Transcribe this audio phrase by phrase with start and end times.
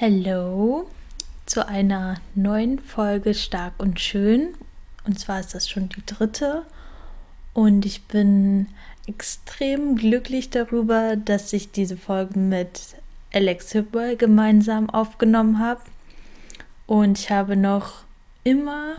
[0.00, 0.88] Hallo
[1.44, 4.54] zu einer neuen Folge Stark und Schön.
[5.04, 6.62] Und zwar ist das schon die dritte.
[7.52, 8.68] Und ich bin
[9.08, 12.80] extrem glücklich darüber, dass ich diese Folge mit
[13.34, 15.80] Alex Hipwell gemeinsam aufgenommen habe.
[16.86, 18.04] Und ich habe noch
[18.44, 18.98] immer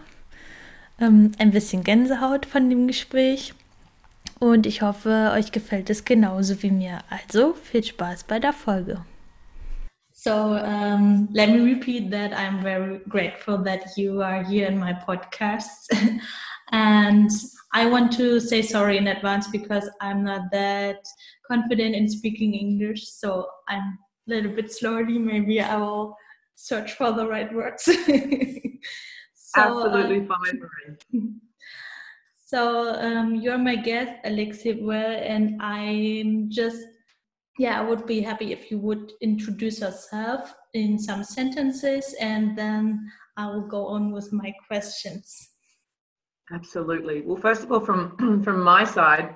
[1.00, 3.54] ähm, ein bisschen Gänsehaut von dem Gespräch.
[4.38, 7.00] Und ich hoffe, euch gefällt es genauso wie mir.
[7.10, 9.00] Also viel Spaß bei der Folge.
[10.30, 14.94] So um, let me repeat that I'm very grateful that you are here in my
[14.94, 15.90] podcast.
[16.72, 17.32] and
[17.74, 21.04] I want to say sorry in advance because I'm not that
[21.48, 23.10] confident in speaking English.
[23.10, 25.18] So I'm a little bit slowly.
[25.18, 26.16] Maybe I will
[26.54, 27.82] search for the right words.
[29.34, 30.36] so, Absolutely uh,
[31.12, 31.42] fine,
[32.46, 36.86] So um, you're my guest, Alex Hipwell, and I'm just
[37.60, 43.12] yeah, I would be happy if you would introduce yourself in some sentences and then
[43.36, 45.50] I will go on with my questions.
[46.54, 47.22] Absolutely.
[47.22, 49.36] Well, first of all, from from my side,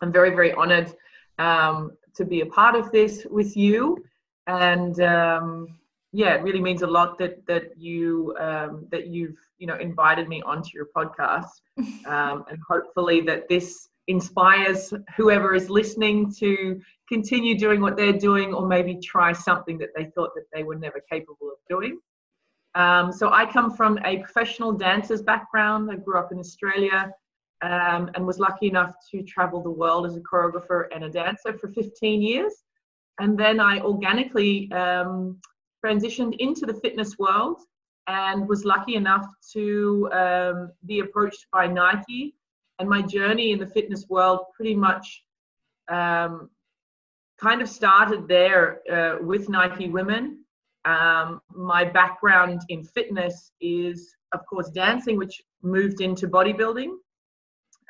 [0.00, 0.94] I'm very very honoured
[1.38, 4.02] um, to be a part of this with you,
[4.46, 5.78] and um,
[6.12, 10.26] yeah, it really means a lot that that you um, that you've you know invited
[10.28, 11.60] me onto your podcast,
[12.06, 18.52] um, and hopefully that this inspires whoever is listening to continue doing what they're doing
[18.52, 21.98] or maybe try something that they thought that they were never capable of doing.
[22.74, 25.90] Um, so I come from a professional dancers background.
[25.90, 27.12] I grew up in Australia
[27.62, 31.52] um, and was lucky enough to travel the world as a choreographer and a dancer
[31.58, 32.52] for 15 years.
[33.20, 35.38] And then I organically um,
[35.84, 37.60] transitioned into the fitness world
[38.08, 42.34] and was lucky enough to um, be approached by Nike
[42.78, 45.24] and my journey in the fitness world pretty much
[45.88, 46.50] um,
[47.40, 50.44] kind of started there uh, with Nike Women.
[50.84, 56.90] Um, my background in fitness is, of course, dancing, which moved into bodybuilding.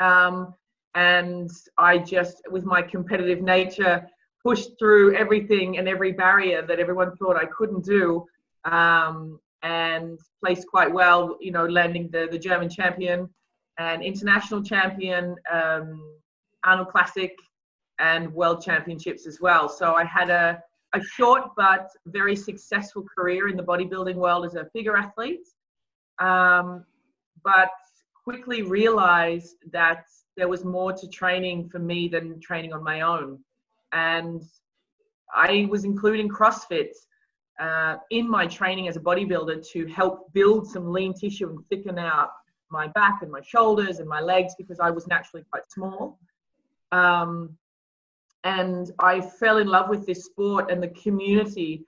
[0.01, 0.55] Um,
[0.95, 4.07] and I just, with my competitive nature,
[4.43, 8.27] pushed through everything and every barrier that everyone thought I couldn't do
[8.65, 13.29] um, and placed quite well, you know, landing the, the German champion
[13.79, 16.15] an international champion, um,
[16.65, 17.35] Arnold Classic,
[17.99, 19.69] and World Championships as well.
[19.69, 20.63] So I had a,
[20.95, 25.47] a short but very successful career in the bodybuilding world as a figure athlete,
[26.19, 26.85] um,
[27.45, 27.71] but
[28.25, 30.05] quickly realized that
[30.37, 33.39] there was more to training for me than training on my own.
[33.93, 34.43] And
[35.35, 36.93] I was including CrossFit
[37.61, 41.99] uh, in my training as a bodybuilder to help build some lean tissue and thicken
[41.99, 42.31] out
[42.73, 46.19] my back and my shoulders and my legs because I was naturally quite small.
[46.91, 47.57] Um,
[48.45, 51.87] and I fell in love with this sport and the community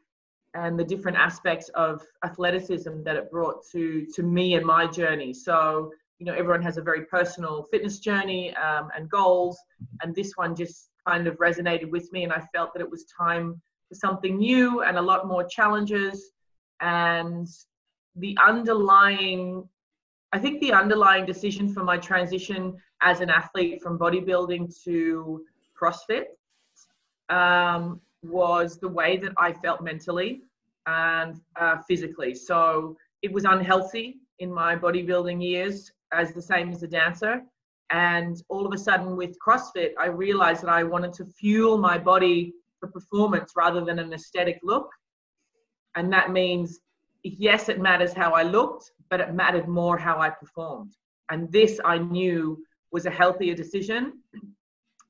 [0.54, 5.32] and the different aspects of athleticism that it brought to to me and my journey.
[5.34, 9.58] So you know, everyone has a very personal fitness journey um, and goals,
[10.02, 13.04] and this one just kind of resonated with me, and I felt that it was
[13.04, 16.30] time for something new and a lot more challenges.
[16.80, 17.48] And
[18.16, 19.68] the underlying
[20.34, 25.44] I think the underlying decision for my transition as an athlete from bodybuilding to
[25.80, 26.24] CrossFit
[27.28, 30.42] um, was the way that I felt mentally
[30.86, 32.34] and uh, physically.
[32.34, 37.40] So it was unhealthy in my bodybuilding years, as the same as a dancer.
[37.90, 41.96] And all of a sudden, with CrossFit, I realized that I wanted to fuel my
[41.96, 44.90] body for performance rather than an aesthetic look.
[45.94, 46.80] And that means,
[47.22, 50.92] yes, it matters how I looked, but it mattered more how I performed.
[51.31, 54.20] And this I knew was a healthier decision.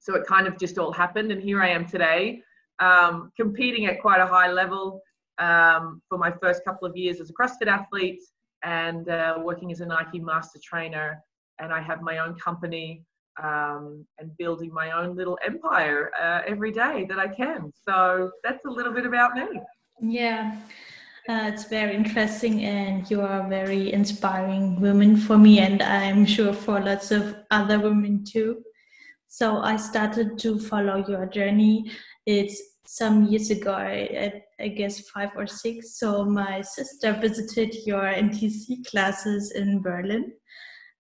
[0.00, 1.32] So it kind of just all happened.
[1.32, 2.42] And here I am today,
[2.78, 5.00] um, competing at quite a high level
[5.38, 8.22] um, for my first couple of years as a CrossFit athlete
[8.62, 11.22] and uh, working as a Nike master trainer.
[11.58, 13.04] And I have my own company
[13.42, 17.72] um, and building my own little empire uh, every day that I can.
[17.86, 19.60] So that's a little bit about me.
[20.00, 20.56] Yeah.
[21.26, 26.26] Uh, it's very interesting, and you are a very inspiring women for me, and I'm
[26.26, 28.62] sure for lots of other women too.
[29.26, 31.90] So I started to follow your journey.
[32.26, 35.98] It's some years ago, I, I guess five or six.
[35.98, 40.30] So my sister visited your NTC classes in Berlin,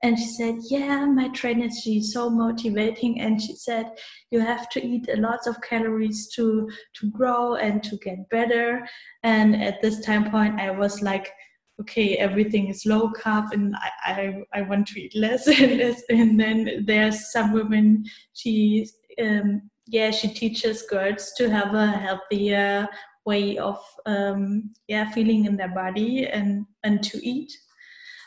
[0.02, 3.20] and she said yeah my trainer she's so motivating.
[3.20, 3.92] And she said
[4.30, 8.86] you have to eat a lot of calories to to grow and to get better.
[9.22, 11.32] And at this time point i was like
[11.80, 15.46] okay everything is low carb and i i, I want to eat less.
[15.60, 18.86] And less and then there's some women she
[19.22, 22.88] um, yeah she teaches girls to have a healthier
[23.26, 27.52] way of um, yeah feeling in their body and and to eat.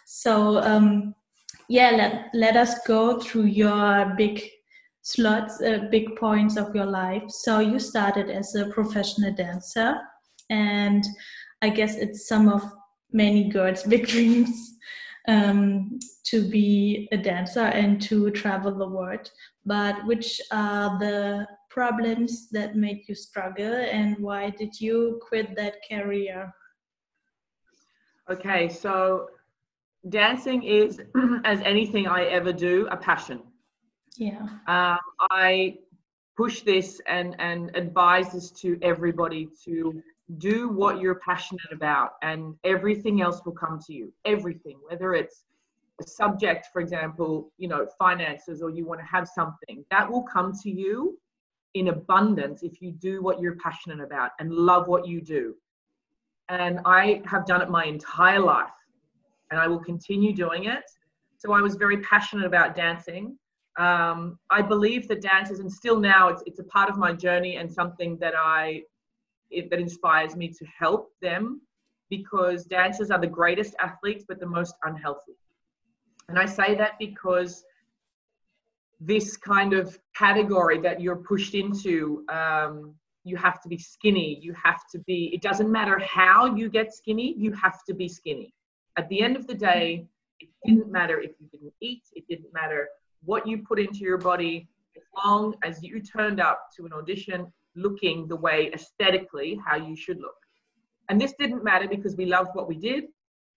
[0.06, 1.14] So um,
[1.70, 4.42] yeah, let let us go through your big
[5.02, 7.24] slots, uh, big points of your life.
[7.30, 9.98] So you started as a professional dancer,
[10.50, 11.04] and
[11.62, 12.64] I guess it's some of
[13.12, 14.76] many girls' big dreams
[15.28, 19.30] um, to be a dancer and to travel the world.
[19.66, 25.76] But which are the problems that made you struggle, and why did you quit that
[25.90, 26.54] career?
[28.30, 29.30] Okay, so
[30.10, 31.00] dancing is,
[31.46, 33.42] as anything I ever do, a passion.
[34.18, 34.42] Yeah.
[34.68, 35.00] Um,
[35.32, 35.78] I
[36.36, 40.02] push this and, and advise this to everybody to
[40.38, 45.46] do what you're passionate about and everything else will come to you everything whether it's
[46.02, 50.24] a subject for example you know finances or you want to have something that will
[50.24, 51.18] come to you
[51.76, 55.56] in abundance if you do what you're passionate about and love what you do
[56.50, 58.68] and i have done it my entire life
[59.52, 60.84] and i will continue doing it
[61.38, 63.38] so i was very passionate about dancing
[63.78, 67.58] um, i believe that dances and still now it's, it's a part of my journey
[67.58, 68.82] and something that i
[69.50, 71.62] it, that inspires me to help them
[72.10, 75.36] because dancers are the greatest athletes but the most unhealthy.
[76.30, 77.64] And I say that because
[79.00, 84.54] this kind of category that you're pushed into, um, you have to be skinny, you
[84.62, 88.54] have to be, it doesn't matter how you get skinny, you have to be skinny.
[88.98, 90.08] At the end of the day,
[90.40, 92.90] it didn't matter if you didn't eat, it didn't matter
[93.24, 97.52] what you put into your body, as long as you turned up to an audition
[97.76, 100.36] looking the way aesthetically how you should look.
[101.10, 103.06] And this didn't matter because we loved what we did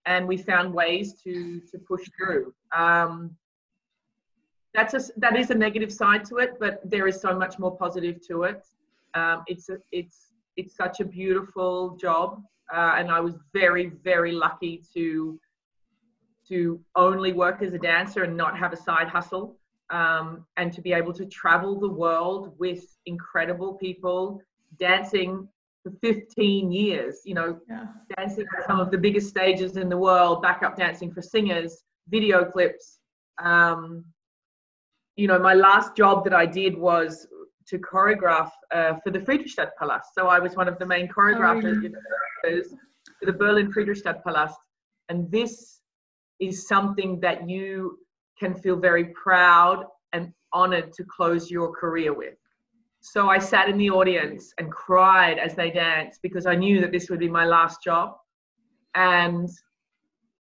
[0.06, 2.54] and we found ways to to push through.
[2.76, 3.36] Um,
[4.72, 7.76] that's a, that is a negative side to it, but there is so much more
[7.76, 8.62] positive to it.
[9.14, 14.32] Um, it's a, it's it's such a beautiful job, uh, and I was very very
[14.32, 15.38] lucky to
[16.49, 19.56] to only work as a dancer and not have a side hustle
[19.90, 24.40] um, and to be able to travel the world with incredible people
[24.78, 25.49] dancing
[25.82, 27.87] for 15 years you know yeah.
[28.17, 32.44] dancing on some of the biggest stages in the world backup dancing for singers video
[32.44, 32.99] clips
[33.43, 34.05] um,
[35.17, 37.26] you know my last job that i did was
[37.70, 41.94] to choreograph uh, for the friedrichstadtpalast so i was one of the main choreographers
[42.46, 42.62] oh,
[43.19, 44.55] for the berlin friedrichstadtpalast
[45.08, 45.81] and this
[46.40, 47.99] is something that you
[48.38, 52.34] can feel very proud and honored to close your career with.
[53.02, 56.93] So I sat in the audience and cried as they danced because I knew that
[56.93, 58.17] this would be my last job.
[58.94, 59.49] And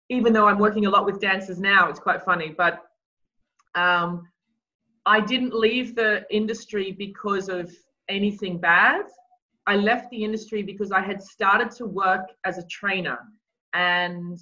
[0.09, 2.81] even though I'm working a lot with dancers now, it's quite funny, but
[3.75, 4.29] um,
[5.11, 7.69] I didn't leave the industry because of
[8.09, 9.07] anything bad.
[9.67, 13.19] I left the industry because I had started to work as a trainer
[13.75, 14.39] and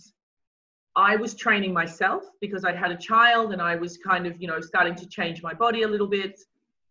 [0.94, 4.46] I was training myself because I'd had a child and I was kind of, you
[4.46, 6.38] know, starting to change my body a little bit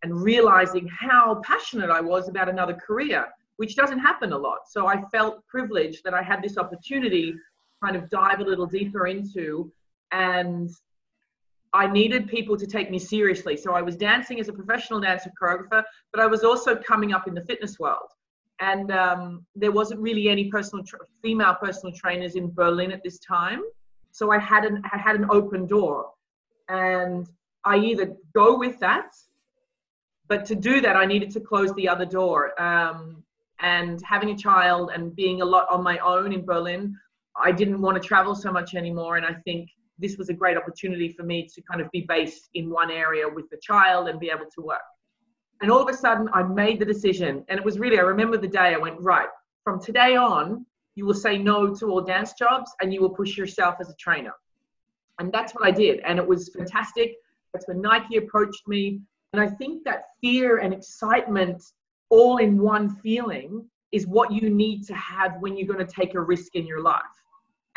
[0.02, 3.28] and realizing how passionate I was about another career,
[3.58, 4.62] which doesn't happen a lot.
[4.68, 7.36] So I felt privileged that I had this opportunity
[7.84, 9.72] kind of dive a little deeper into
[10.12, 10.72] and
[11.78, 13.56] I needed people to take me seriously.
[13.56, 17.28] So I was dancing as a professional dancer choreographer, but I was also coming up
[17.28, 18.10] in the fitness world.
[18.60, 23.20] And um, there wasn't really any personal tra- female personal trainers in Berlin at this
[23.20, 23.62] time.
[24.12, 25.98] So I had an I had an open door,
[26.68, 27.30] and
[27.64, 29.10] I either go with that,
[30.28, 32.60] but to do that I needed to close the other door.
[32.60, 33.24] Um,
[33.60, 36.96] and having a child and being a lot on my own in Berlin,
[37.48, 39.18] I didn't want to travel so much anymore.
[39.18, 39.70] And I think
[40.00, 43.28] this was a great opportunity for me to kind of be based in one area
[43.28, 44.82] with the child and be able to work.
[45.62, 48.38] And all of a sudden, I made the decision, and it was really I remember
[48.38, 49.30] the day I went right
[49.64, 50.66] from today on
[50.98, 53.96] you will say no to all dance jobs and you will push yourself as a
[54.00, 54.32] trainer.
[55.20, 56.00] And that's what I did.
[56.00, 57.14] And it was fantastic.
[57.54, 59.02] That's when Nike approached me.
[59.32, 61.62] And I think that fear and excitement
[62.10, 66.16] all in one feeling is what you need to have when you're going to take
[66.16, 67.04] a risk in your life.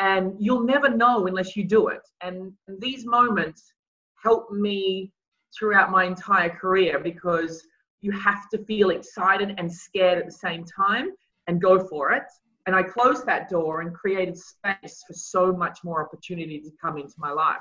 [0.00, 2.02] And you'll never know unless you do it.
[2.22, 3.72] And these moments
[4.20, 5.12] help me
[5.56, 7.62] throughout my entire career because
[8.00, 11.10] you have to feel excited and scared at the same time
[11.46, 12.24] and go for it
[12.66, 16.98] and I closed that door and created space for so much more opportunity to come
[16.98, 17.56] into my life.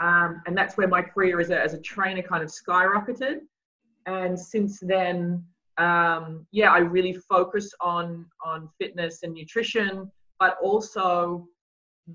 [0.00, 3.38] Um, and that's where my career as a, as a trainer kind of skyrocketed.
[4.06, 5.44] And since then,
[5.78, 11.48] um, yeah, I really focus on on fitness and nutrition, but also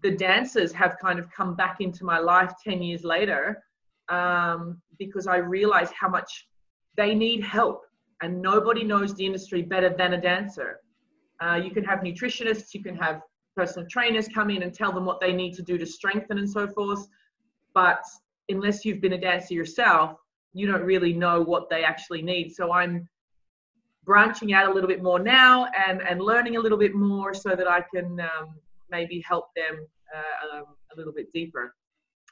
[0.02, 3.64] the dancers have kind of come back into my life 10 years later
[4.10, 6.48] um, because I realized how much
[6.96, 7.86] they need help.
[8.22, 10.82] And nobody knows the industry better than a dancer
[11.42, 13.22] Uh, you can have nutritionists, you can have
[13.56, 16.50] personal trainers come in and tell them what they need to do to strengthen and
[16.50, 17.08] so forth.
[17.74, 18.02] But
[18.50, 20.18] unless you've been a dancer yourself,
[20.54, 22.54] you don't really know what they actually need.
[22.54, 23.08] So I'm
[24.04, 27.56] branching out a little bit more now and, and learning a little bit more so
[27.56, 28.48] that I can um,
[28.90, 31.76] maybe help them uh, um, a little bit deeper.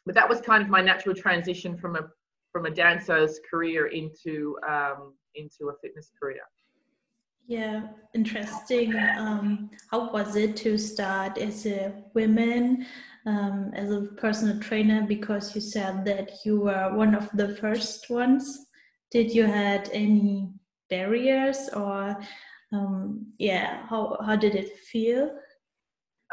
[0.05, 2.07] But that was kind of my natural transition from a
[2.51, 6.41] from a dancer's career into um, into a fitness career.
[7.47, 8.93] Yeah, interesting.
[9.17, 12.85] Um, how was it to start as a woman,
[13.25, 15.05] um, as a personal trainer?
[15.07, 18.65] Because you said that you were one of the first ones.
[19.11, 20.49] Did you had any
[20.89, 22.17] barriers, or
[22.73, 25.31] um, yeah, how how did it feel?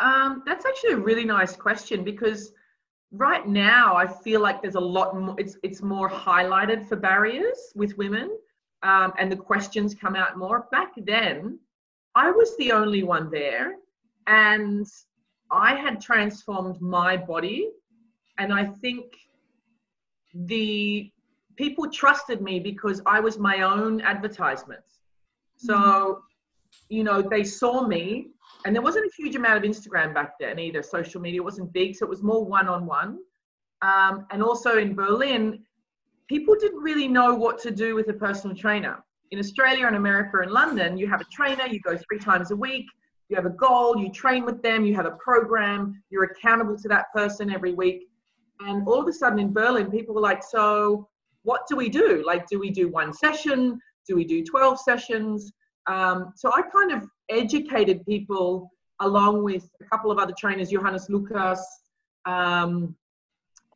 [0.00, 2.52] Um, that's actually a really nice question because
[3.12, 5.34] right now I feel like there's a lot more.
[5.38, 8.36] It's it's more highlighted for barriers with women
[8.82, 10.66] um, and the questions come out more.
[10.70, 11.58] Back then,
[12.14, 13.76] I was the only one there,
[14.26, 14.86] and
[15.50, 17.70] I had transformed my body,
[18.38, 19.16] and I think
[20.34, 21.10] the
[21.56, 24.82] people trusted me because I was my own advertisement.
[25.56, 26.20] So, mm-hmm.
[26.88, 28.30] you know, they saw me,
[28.64, 30.82] and there wasn't a huge amount of Instagram back then either.
[30.82, 33.18] Social media wasn't big, so it was more one on one.
[33.82, 35.62] And also in Berlin,
[36.28, 39.04] people didn't really know what to do with a personal trainer.
[39.30, 42.56] In Australia and America and London, you have a trainer, you go three times a
[42.56, 42.86] week,
[43.28, 46.88] you have a goal, you train with them, you have a program, you're accountable to
[46.88, 48.08] that person every week.
[48.60, 51.08] And all of a sudden in Berlin, people were like, so
[51.42, 52.22] what do we do?
[52.24, 53.78] Like, do we do one session?
[54.06, 55.52] Do we do 12 sessions?
[55.86, 61.08] Um, so I kind of educated people along with a couple of other trainers, Johannes
[61.10, 61.64] Lucas,
[62.26, 62.94] um,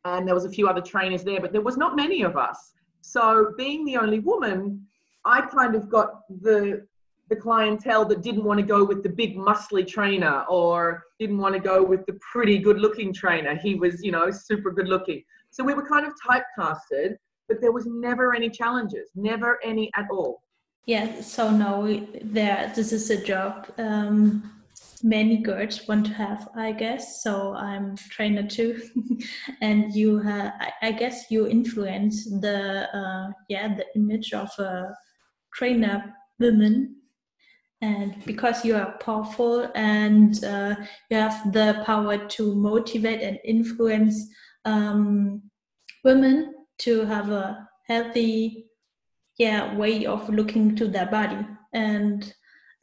[0.05, 2.73] and there was a few other trainers there, but there was not many of us.
[3.01, 4.85] So being the only woman,
[5.25, 6.87] I kind of got the
[7.29, 11.53] the clientele that didn't want to go with the big muscly trainer or didn't want
[11.53, 13.55] to go with the pretty good looking trainer.
[13.55, 15.23] He was, you know, super good looking.
[15.51, 20.07] So we were kind of typecasted, but there was never any challenges, never any at
[20.11, 20.41] all.
[20.89, 21.85] Yeah, so now
[22.23, 24.51] there this is a job um,
[25.03, 28.81] many girls want to have i guess so i'm trainer too.
[29.61, 34.95] And you have I, guess you influence the uh, yeah the image of a
[35.53, 36.95] trainer woman.
[37.83, 40.75] And because you are powerful and uh,
[41.11, 44.27] you have the power to motivate and influence
[44.65, 45.43] um,
[46.03, 48.68] women to have a healthy
[49.39, 52.33] yeah way of looking to their body and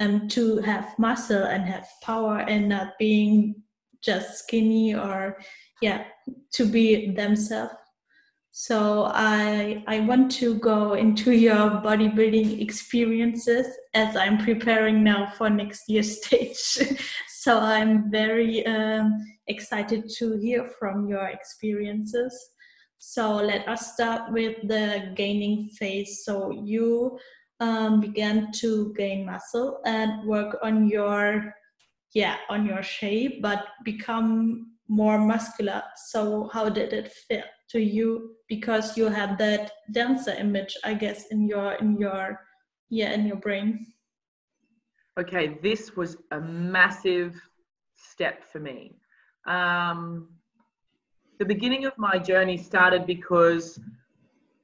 [0.00, 3.54] um, to have muscle and have power and not being
[4.02, 5.38] just skinny or
[5.80, 6.04] yeah
[6.52, 7.74] to be themselves.
[8.52, 15.50] So i i want to go into your bodybuilding experiences as i'm preparing now for
[15.50, 16.78] next year's stage.
[17.28, 19.12] So i'm very um,
[19.46, 22.32] excited to hear from your experiences
[22.98, 26.24] so let us start with the gaining phase.
[26.24, 27.18] So you
[27.60, 31.54] um, began to gain muscle and work on your
[32.14, 35.82] yeah on your shape but become more muscular.
[36.08, 38.36] So how did it feel to you?
[38.48, 42.40] Because you have that dancer image i guess in your in your
[42.88, 43.86] yeah in your brain.
[45.18, 47.40] Okay this was a massive
[47.94, 48.96] step for me.
[49.46, 50.35] Um,
[51.38, 53.78] the beginning of my journey started because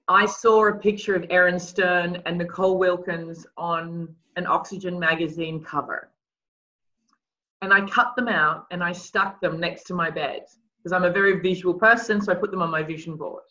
[0.09, 6.11] I saw a picture of Erin Stern and Nicole Wilkins on an Oxygen magazine cover.
[7.61, 10.43] And I cut them out and I stuck them next to my bed
[10.79, 13.45] because I'm a very visual person, so I put them on my vision board.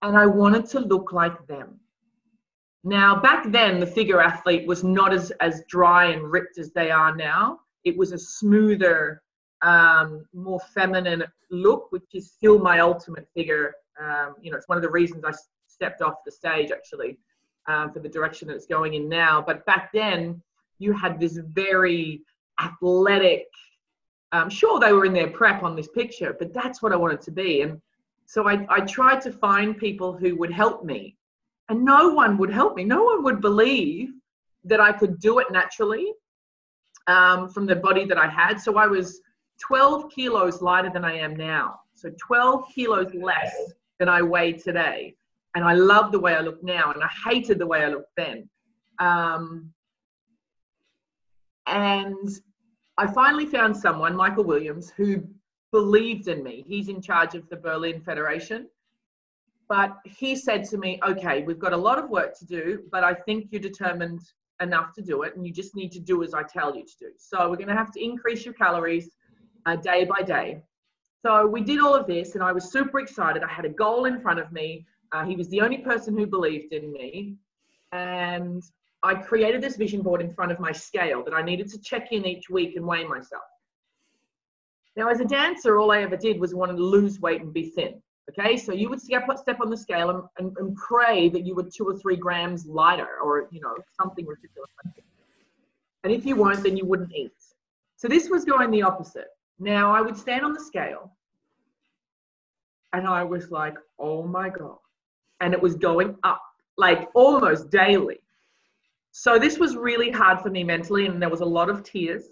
[0.00, 1.78] And I wanted to look like them.
[2.82, 6.90] Now, back then, the figure athlete was not as, as dry and ripped as they
[6.90, 7.60] are now.
[7.84, 9.22] It was a smoother,
[9.62, 13.74] um, more feminine look, which is still my ultimate figure.
[14.00, 15.32] Um, you know, it's one of the reasons I
[15.66, 17.18] stepped off the stage actually
[17.66, 19.42] um, for the direction that it's going in now.
[19.46, 20.42] But back then,
[20.78, 22.22] you had this very
[22.60, 23.46] athletic.
[24.32, 27.20] Um, sure, they were in their prep on this picture, but that's what I wanted
[27.22, 27.62] to be.
[27.62, 27.80] And
[28.26, 31.16] so I, I tried to find people who would help me,
[31.68, 32.84] and no one would help me.
[32.84, 34.10] No one would believe
[34.64, 36.12] that I could do it naturally
[37.06, 38.60] um, from the body that I had.
[38.60, 39.20] So I was
[39.66, 41.80] 12 kilos lighter than I am now.
[41.94, 43.54] So 12 kilos less
[43.98, 45.14] than I weigh today
[45.54, 48.16] and I love the way I look now, and I hated the way I looked
[48.16, 48.48] then.
[48.98, 49.72] Um,
[51.66, 52.28] and
[52.96, 55.22] I finally found someone, Michael Williams, who
[55.70, 56.64] believed in me.
[56.66, 58.68] He's in charge of the Berlin Federation.
[59.68, 63.04] But he said to me, okay, we've got a lot of work to do, but
[63.04, 64.20] I think you're determined
[64.60, 66.96] enough to do it, and you just need to do as I tell you to
[66.98, 67.10] do.
[67.16, 69.10] So we're going to have to increase your calories
[69.66, 70.62] uh, day by day.
[71.24, 73.42] So we did all of this, and I was super excited.
[73.42, 74.86] I had a goal in front of me.
[75.12, 77.36] Uh, he was the only person who believed in me,
[77.92, 78.62] and
[79.02, 82.12] I created this vision board in front of my scale that I needed to check
[82.12, 83.42] in each week and weigh myself.
[84.96, 87.70] Now, as a dancer, all I ever did was want to lose weight and be
[87.70, 88.02] thin.
[88.30, 91.54] Okay, so you would step, step on the scale and, and, and pray that you
[91.56, 94.70] were two or three grams lighter or, you know, something ridiculous.
[96.04, 97.32] And if you weren't, then you wouldn't eat.
[97.96, 99.28] So this was going the opposite.
[99.62, 101.12] Now I would stand on the scale
[102.92, 104.78] and I was like, oh my God.
[105.40, 106.42] And it was going up
[106.76, 108.20] like almost daily.
[109.12, 112.24] So this was really hard for me mentally, and there was a lot of tears,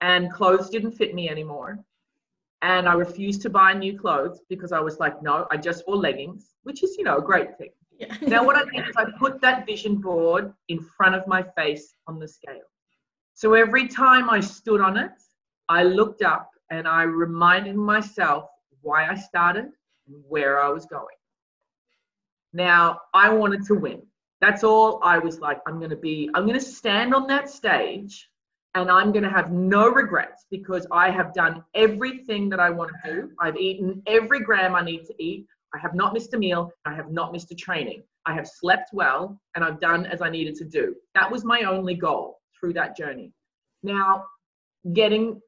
[0.00, 1.78] and clothes didn't fit me anymore
[2.62, 5.96] and I refused to buy new clothes because I was like, no, I just wore
[5.96, 7.70] leggings, which is, you know, a great thing.
[7.98, 8.16] Yeah.
[8.26, 11.94] now, what I did is I put that vision board in front of my face
[12.06, 12.68] on the scale.
[13.34, 15.12] So every time I stood on it,
[15.68, 18.48] I looked up and I reminded myself
[18.82, 19.66] why I started
[20.06, 21.06] and where I was going.
[22.52, 24.02] Now, I wanted to win.
[24.40, 27.50] That's all I was like, I'm going to be, I'm going to stand on that
[27.50, 28.28] stage
[28.74, 32.90] and I'm going to have no regrets because I have done everything that I want
[33.04, 33.30] to do.
[33.40, 35.46] I've eaten every gram I need to eat.
[35.74, 36.70] I have not missed a meal.
[36.84, 38.02] I have not missed a training.
[38.26, 40.94] I have slept well and I've done as I needed to do.
[41.14, 43.32] That was my only goal through that journey.
[43.82, 44.24] Now,
[44.92, 45.40] getting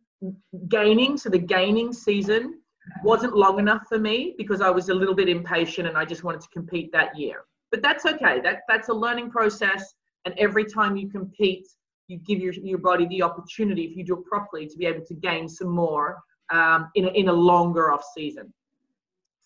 [0.69, 2.61] gaining, so the gaining season
[3.05, 6.25] wasn't long enough for me because I was a little bit impatient and I just
[6.25, 7.45] wanted to compete that year.
[7.71, 8.41] But that's okay.
[8.41, 11.67] That that's a learning process and every time you compete
[12.11, 15.05] you give your, your body the opportunity, if you do it properly, to be able
[15.07, 16.19] to gain some more
[16.51, 18.53] um, in, a, in a longer off season.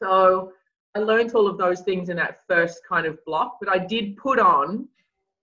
[0.02, 0.52] So
[0.96, 4.16] I learned all of those things in that first kind of block, but I did
[4.16, 4.88] put on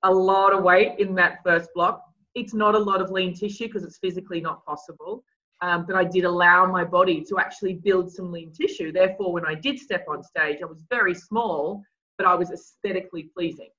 [0.03, 2.01] a lot of weight in that first block.
[2.35, 5.23] It's not a lot of lean tissue because it's physically not possible.
[5.61, 8.91] Um, but I did allow my body to actually build some lean tissue.
[8.91, 11.83] Therefore, when I did step on stage, I was very small,
[12.17, 13.69] but I was aesthetically pleasing.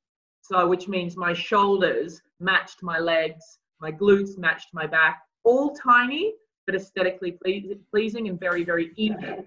[0.43, 6.35] So, which means my shoulders matched my legs, my glutes matched my back, all tiny,
[6.67, 7.39] but aesthetically
[7.91, 9.45] pleasing and very, very even.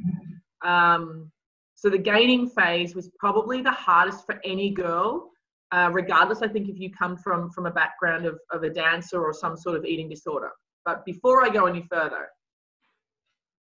[0.63, 1.32] Um,
[1.76, 5.32] so the gaining phase was probably the hardest for any girl,
[5.71, 9.23] uh, regardless, I think, if you come from, from a background of, of a dancer
[9.23, 10.51] or some sort of eating disorder.
[10.86, 12.28] But before I go any further,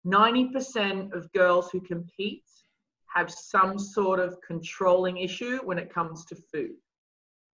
[0.06, 2.44] 90% of girls who compete
[3.14, 6.76] have some sort of controlling issue when it comes to food.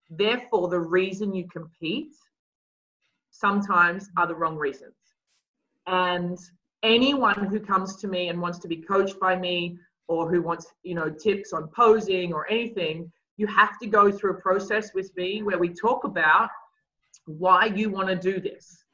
[0.09, 2.13] Therefore, the reason you compete
[3.29, 4.95] sometimes are the wrong reasons.
[5.87, 6.37] And
[6.83, 9.77] anyone who comes to me and wants to be coached by me
[10.07, 14.33] or who wants, you know, tips on posing or anything, you have to go through
[14.37, 16.49] a process with me where we talk about
[17.25, 18.85] why you want to do this.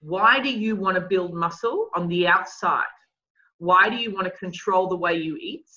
[0.00, 2.96] Why do you want to build muscle on the outside?
[3.58, 5.68] Why do you want to control the way you eat?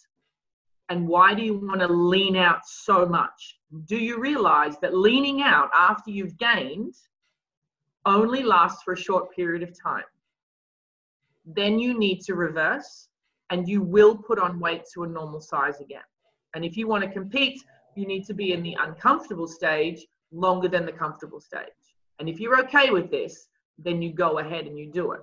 [0.90, 3.60] And why do you want to lean out so much?
[3.86, 6.96] Do you realize that leaning out after you've gained
[8.08, 10.10] only lasts for a short period of time?
[11.46, 13.08] Then you need to reverse
[13.52, 16.10] and you will put on weight to a normal size again.
[16.56, 17.62] And if you want to compete,
[17.96, 21.68] you need to be in the uncomfortable stage longer than the comfortable stage.
[22.20, 25.22] And if you're okay with this, then you go ahead and you do it.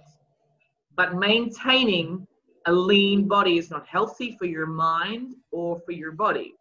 [0.97, 2.27] But maintaining
[2.67, 6.55] a lean body is not healthy for your mind or for your body.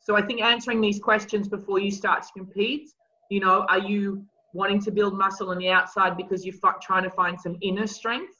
[0.00, 2.90] So I think answering these questions before you start to compete,
[3.30, 7.10] you know, are you wanting to build muscle on the outside because you're trying to
[7.10, 8.34] find some inner strength?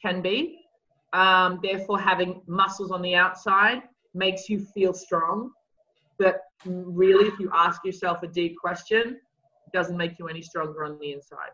[0.00, 0.60] Can be.
[1.12, 3.82] Um, therefore, having muscles on the outside
[4.14, 5.50] makes you feel strong.
[6.18, 9.20] But really, if you ask yourself a deep question,
[9.66, 11.50] it doesn't make you any stronger on the inside.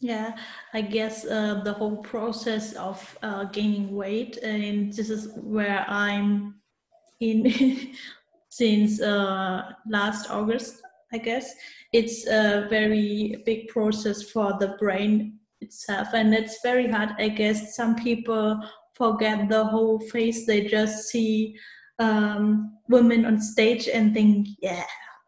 [0.00, 0.36] Yeah,
[0.74, 6.56] I guess uh, the whole process of uh, gaining weight, and this is where I'm
[7.20, 7.94] in
[8.50, 11.54] since uh, last August, I guess.
[11.92, 17.10] It's a very big process for the brain itself, and it's very hard.
[17.18, 18.60] I guess some people
[18.94, 21.56] forget the whole face, they just see
[21.98, 24.84] um, women on stage and think, yeah,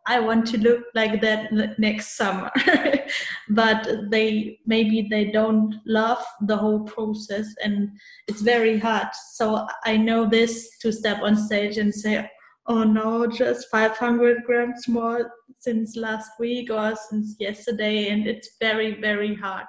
[0.08, 2.50] I want to look like that next summer.
[3.50, 7.90] but they maybe they don't love the whole process and
[8.28, 9.08] it's very hard.
[9.34, 12.30] So I know this to step on stage and say,
[12.68, 18.08] oh no, just 500 grams more since last week or since yesterday.
[18.08, 19.66] And it's very, very hard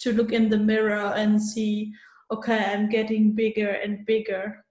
[0.00, 1.92] to look in the mirror and see,
[2.30, 4.64] okay, I'm getting bigger and bigger.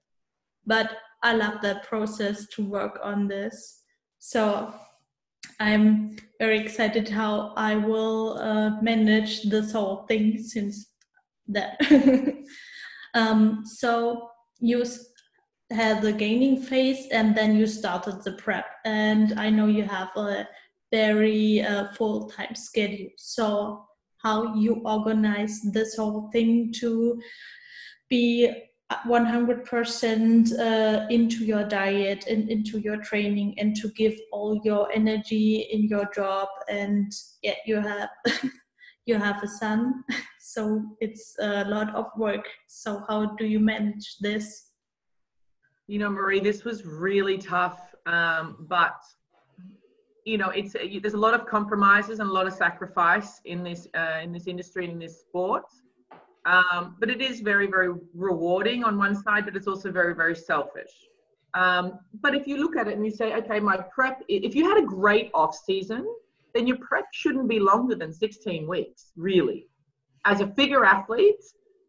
[0.66, 3.82] But I love that process to work on this.
[4.20, 4.74] So
[5.60, 10.92] I'm very excited how I will uh, manage this whole thing since
[11.48, 11.80] that.
[13.14, 14.84] um, so you
[15.72, 18.66] had the gaining phase and then you started the prep.
[18.86, 20.48] And I know you have a
[20.92, 23.10] very uh, full time schedule.
[23.18, 23.86] So
[24.26, 27.22] how you organize this whole thing to
[28.10, 28.52] be
[29.08, 35.68] 100% uh, into your diet and into your training and to give all your energy
[35.72, 36.48] in your job.
[36.70, 37.12] And
[37.44, 38.10] yeah you have
[39.06, 40.04] you have a son
[40.40, 42.48] so it's a lot of work.
[42.68, 44.72] So how do you manage this?
[45.88, 48.98] You know marie this was really tough um, but
[50.26, 53.88] you know it's there's a lot of compromises and a lot of sacrifice in this
[53.98, 55.66] uh, in this industry in this sport
[56.46, 60.36] um, but it is very, very rewarding on one side, but it's also very, very
[60.36, 60.92] selfish.
[61.56, 64.70] Um, but if you look at it and you say, okay, my prep, if you
[64.70, 66.06] had a great off season,
[66.54, 69.68] then your prep shouldn't be longer than 16 weeks, really.
[70.26, 71.44] As a figure athlete,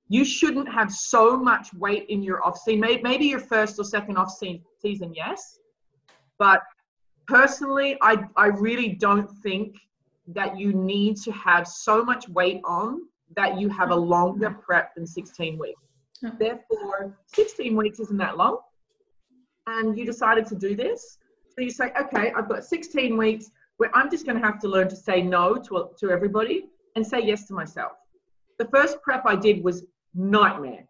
[0.09, 2.81] you shouldn't have so much weight in your off season.
[3.03, 4.33] Maybe your first or second off
[4.81, 5.59] season, yes.
[6.38, 6.62] But
[7.27, 9.77] personally, I, I really don't think
[10.29, 13.03] that you need to have so much weight on
[13.37, 15.81] that you have a longer prep than 16 weeks.
[16.39, 18.59] Therefore, 16 weeks isn't that long.
[19.67, 21.19] And you decided to do this.
[21.55, 24.69] So you say, okay, I've got 16 weeks where I'm just going to have to
[24.69, 27.93] learn to say no to, to everybody and say yes to myself.
[28.59, 29.85] The first prep I did was
[30.15, 30.87] nightmare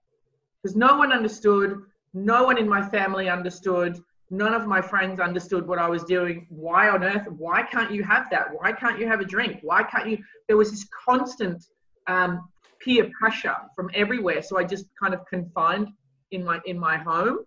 [0.62, 1.83] because no one understood,
[2.14, 6.46] no one in my family understood, none of my friends understood what I was doing.
[6.48, 7.26] Why on earth?
[7.30, 8.48] Why can't you have that?
[8.52, 9.58] Why can't you have a drink?
[9.62, 10.18] Why can't you?
[10.48, 11.64] There was this constant
[12.06, 12.48] um,
[12.80, 14.42] peer pressure from everywhere.
[14.42, 15.88] So I just kind of confined
[16.30, 17.38] in my in my home.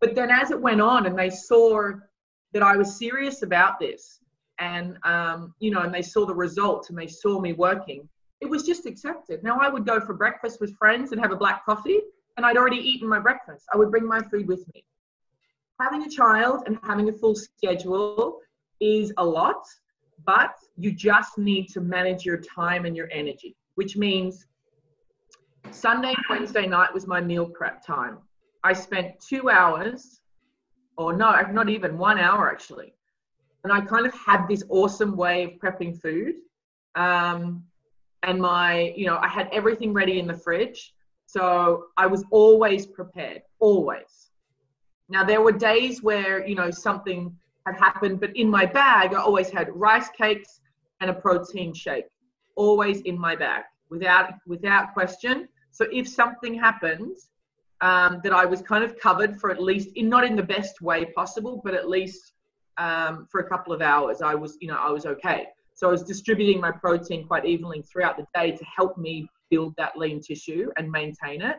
[0.00, 1.92] But then as it went on, and they saw
[2.52, 4.20] that I was serious about this,
[4.58, 8.08] and um, you know, and they saw the results, and they saw me working,
[8.40, 9.42] it was just accepted.
[9.42, 12.00] Now I would go for breakfast with friends and have a black coffee,
[12.36, 13.66] and I'd already eaten my breakfast.
[13.72, 14.84] I would bring my food with me.
[15.80, 18.38] Having a child and having a full schedule
[18.80, 19.64] is a lot,
[20.26, 24.46] but you just need to manage your time and your energy which means
[25.70, 28.18] Sunday, Wednesday night was my meal prep time.
[28.62, 30.20] I spent two hours,
[30.98, 32.92] or no, not even one hour actually.
[33.64, 36.34] And I kind of had this awesome way of prepping food.
[36.94, 37.64] Um,
[38.22, 40.92] and my, you know, I had everything ready in the fridge.
[41.24, 44.29] So I was always prepared, always.
[45.10, 49.20] Now, there were days where, you know, something had happened, but in my bag, I
[49.20, 50.60] always had rice cakes
[51.00, 52.06] and a protein shake
[52.54, 55.48] always in my bag without without question.
[55.72, 57.30] So if something happens,
[57.80, 60.80] um, that I was kind of covered for at least in not in the best
[60.80, 62.32] way possible, but at least
[62.78, 65.46] um, for a couple of hours, I was you know I was okay.
[65.74, 69.74] So I was distributing my protein quite evenly throughout the day to help me build
[69.78, 71.56] that lean tissue and maintain it.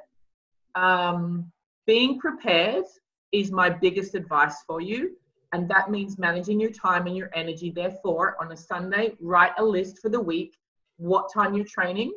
[0.75, 1.51] Um,
[1.87, 2.85] being prepared
[3.31, 5.15] is my biggest advice for you.
[5.53, 7.71] And that means managing your time and your energy.
[7.71, 10.57] Therefore, on a Sunday, write a list for the week
[10.97, 12.13] what time you're training.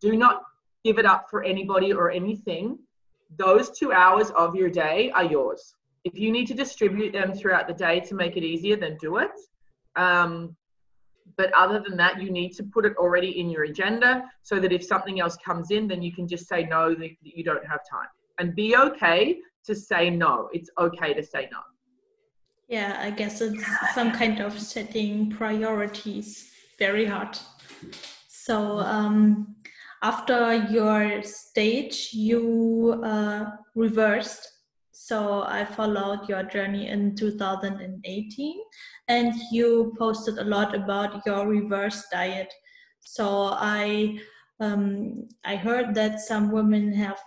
[0.00, 0.42] Do not
[0.84, 2.78] give it up for anybody or anything.
[3.38, 5.74] Those two hours of your day are yours.
[6.04, 9.16] If you need to distribute them throughout the day to make it easier, then do
[9.16, 9.30] it.
[9.96, 10.54] Um,
[11.38, 14.72] but other than that, you need to put it already in your agenda so that
[14.72, 17.80] if something else comes in, then you can just say no, that you don't have
[17.90, 18.08] time.
[18.38, 20.48] And be okay to say no.
[20.52, 21.58] It's okay to say no.
[22.68, 27.38] Yeah, I guess it's some kind of setting priorities very hard.
[28.28, 29.56] So um,
[30.02, 34.50] after your stage, you uh, reversed.
[34.92, 38.60] So I followed your journey in 2018,
[39.08, 42.52] and you posted a lot about your reverse diet.
[43.00, 44.18] So I
[44.60, 47.18] um, I heard that some women have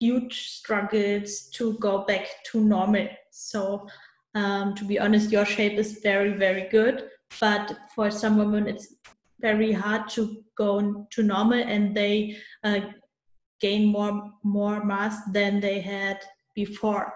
[0.00, 3.08] huge struggles to go back to normal.
[3.30, 3.86] So
[4.34, 7.08] um, to be honest, your shape is very very good,
[7.40, 8.94] but for some women it's
[9.40, 12.80] very hard to go to normal and they uh,
[13.60, 16.18] gain more more mass than they had
[16.54, 17.12] before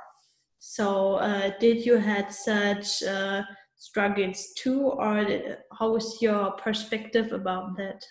[0.58, 3.42] so uh, did you had such uh,
[3.76, 5.26] struggles too or
[5.78, 8.02] how was your perspective about that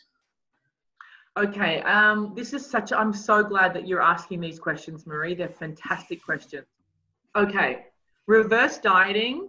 [1.38, 5.50] okay um, this is such i'm so glad that you're asking these questions marie they're
[5.50, 6.66] fantastic questions
[7.36, 7.86] okay
[8.28, 9.48] reverse dieting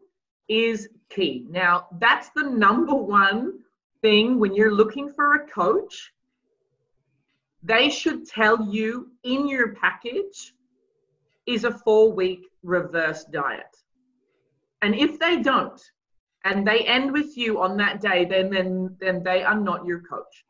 [0.48, 3.64] is key now that's the number one
[4.04, 6.12] thing when you're looking for a coach,
[7.62, 10.52] they should tell you in your package
[11.46, 13.74] is a four week reverse diet.
[14.82, 15.80] And if they don't,
[16.44, 20.00] and they end with you on that day, then then then they are not your
[20.00, 20.44] coach.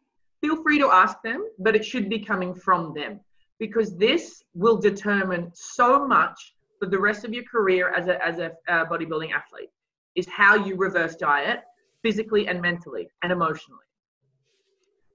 [0.44, 3.18] Feel free to ask them, but it should be coming from them
[3.59, 8.40] because this will determine so much for the rest of your career as a as
[8.40, 9.70] a uh, bodybuilding athlete
[10.16, 11.61] is how you reverse diet
[12.02, 13.87] physically and mentally and emotionally.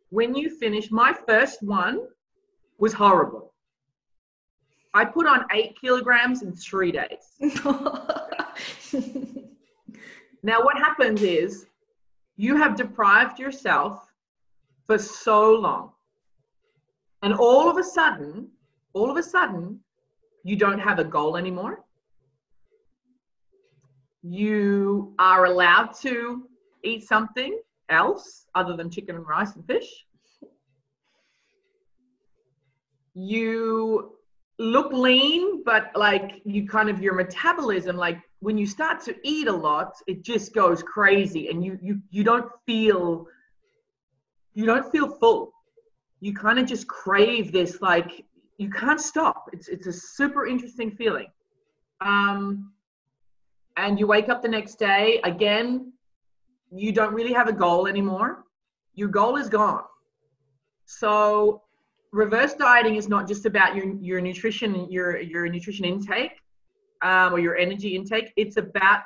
[0.10, 2.08] When you finish, my first one
[2.80, 3.54] was horrible.
[4.96, 7.26] I put on eight kilograms in three days.
[10.42, 11.68] now, what happens is
[12.36, 14.09] you have deprived yourself
[14.90, 15.92] for so long.
[17.22, 18.50] And all of a sudden,
[18.94, 19.80] all of a sudden,
[20.44, 21.84] you don't have a goal anymore.
[24.24, 26.48] You are allowed to
[26.84, 29.90] eat something else other than chicken and rice and fish.
[33.14, 34.16] You
[34.58, 39.48] look lean, but like you kind of your metabolism, like when you start to eat
[39.48, 43.28] a lot, it just goes crazy and you you you don't feel
[44.54, 45.52] you don't feel full.
[46.20, 48.26] You kind of just crave this like
[48.58, 49.50] you can't stop.
[49.54, 51.28] It's it's a super interesting feeling.
[52.02, 52.74] Um
[53.78, 55.94] and you wake up the next day again
[56.72, 58.44] you don't really have a goal anymore.
[58.94, 59.84] Your goal is gone.
[60.86, 61.64] So
[62.12, 66.34] reverse dieting is not just about your your nutrition your your nutrition intake
[67.02, 68.34] um, or your energy intake.
[68.36, 69.02] It's about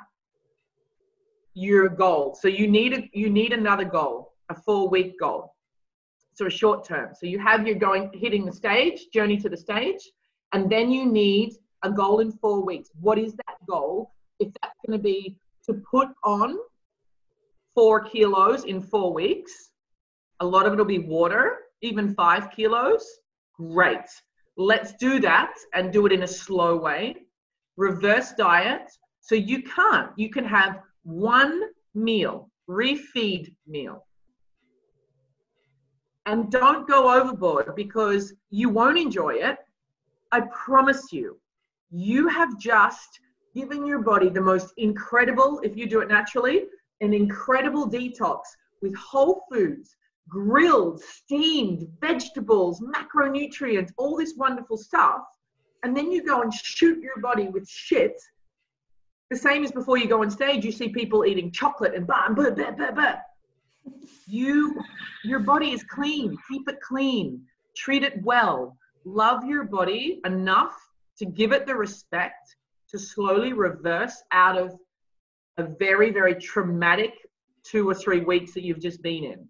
[1.54, 2.38] your goal.
[2.40, 5.56] So you need a you need another goal, a four week goal.
[6.36, 7.12] So a short term.
[7.20, 10.12] So you have your going hitting the stage, journey to the stage,
[10.54, 11.54] and then you need
[11.84, 12.90] a goal in four weeks.
[13.00, 14.14] What is that goal?
[14.40, 16.58] If that's going to be to put on
[17.74, 19.72] four kilos in four weeks.
[20.40, 23.06] A lot of it will be water, even five kilos.
[23.56, 24.10] Great.
[24.58, 27.16] Let's do that and do it in a slow way.
[27.78, 28.92] Reverse diet.
[29.22, 30.12] So you can't.
[30.18, 31.62] You can have one
[31.96, 34.06] meal, refeed meal.
[36.26, 39.58] And don't go overboard because you won't enjoy it.
[40.32, 41.38] I promise you.
[41.92, 43.20] You have just
[43.54, 46.64] given your body the most incredible, if you do it naturally,
[47.02, 48.40] an incredible detox
[48.82, 49.96] with whole foods,
[50.30, 55.22] grilled, steamed, vegetables, macronutrients, all this wonderful stuff.
[55.84, 58.20] And then you go and shoot your body with shit.
[59.30, 62.30] The same as before you go on stage, you see people eating chocolate and blah,
[62.30, 63.16] blah, blah, blah, blah.
[64.26, 64.80] You,
[65.24, 66.38] your body is clean.
[66.50, 67.42] Keep it clean.
[67.76, 68.78] Treat it well.
[69.06, 70.76] Love your body enough
[71.18, 72.56] to give it the respect
[72.90, 74.76] to slowly reverse out of
[75.58, 77.14] a very, very traumatic
[77.64, 79.48] two or three weeks that you've just been in.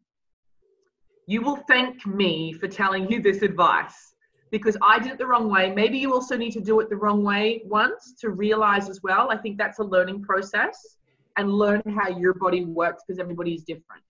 [1.28, 4.13] You will thank me for telling you this advice
[4.52, 5.74] because I did it the wrong way.
[5.74, 9.32] Maybe you also need to do it the wrong way once to realize as well.
[9.32, 10.98] I think that's a learning process
[11.38, 14.04] and learn how your body works because everybody is different.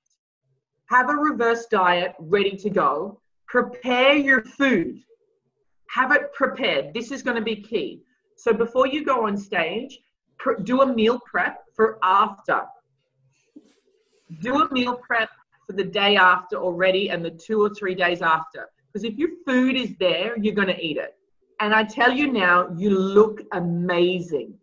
[0.89, 3.19] Have a reverse diet ready to go.
[3.47, 5.01] Prepare your food.
[5.89, 6.93] Have it prepared.
[6.93, 8.01] This is going to be key.
[8.35, 9.99] So before you go on stage,
[10.63, 12.63] do a meal prep for after.
[14.41, 15.29] Do a meal prep
[15.65, 18.69] for the day after already and the two or three days after.
[18.91, 21.15] Because if your food is there, you're going to eat it.
[21.59, 24.53] And I tell you now, you look amazing.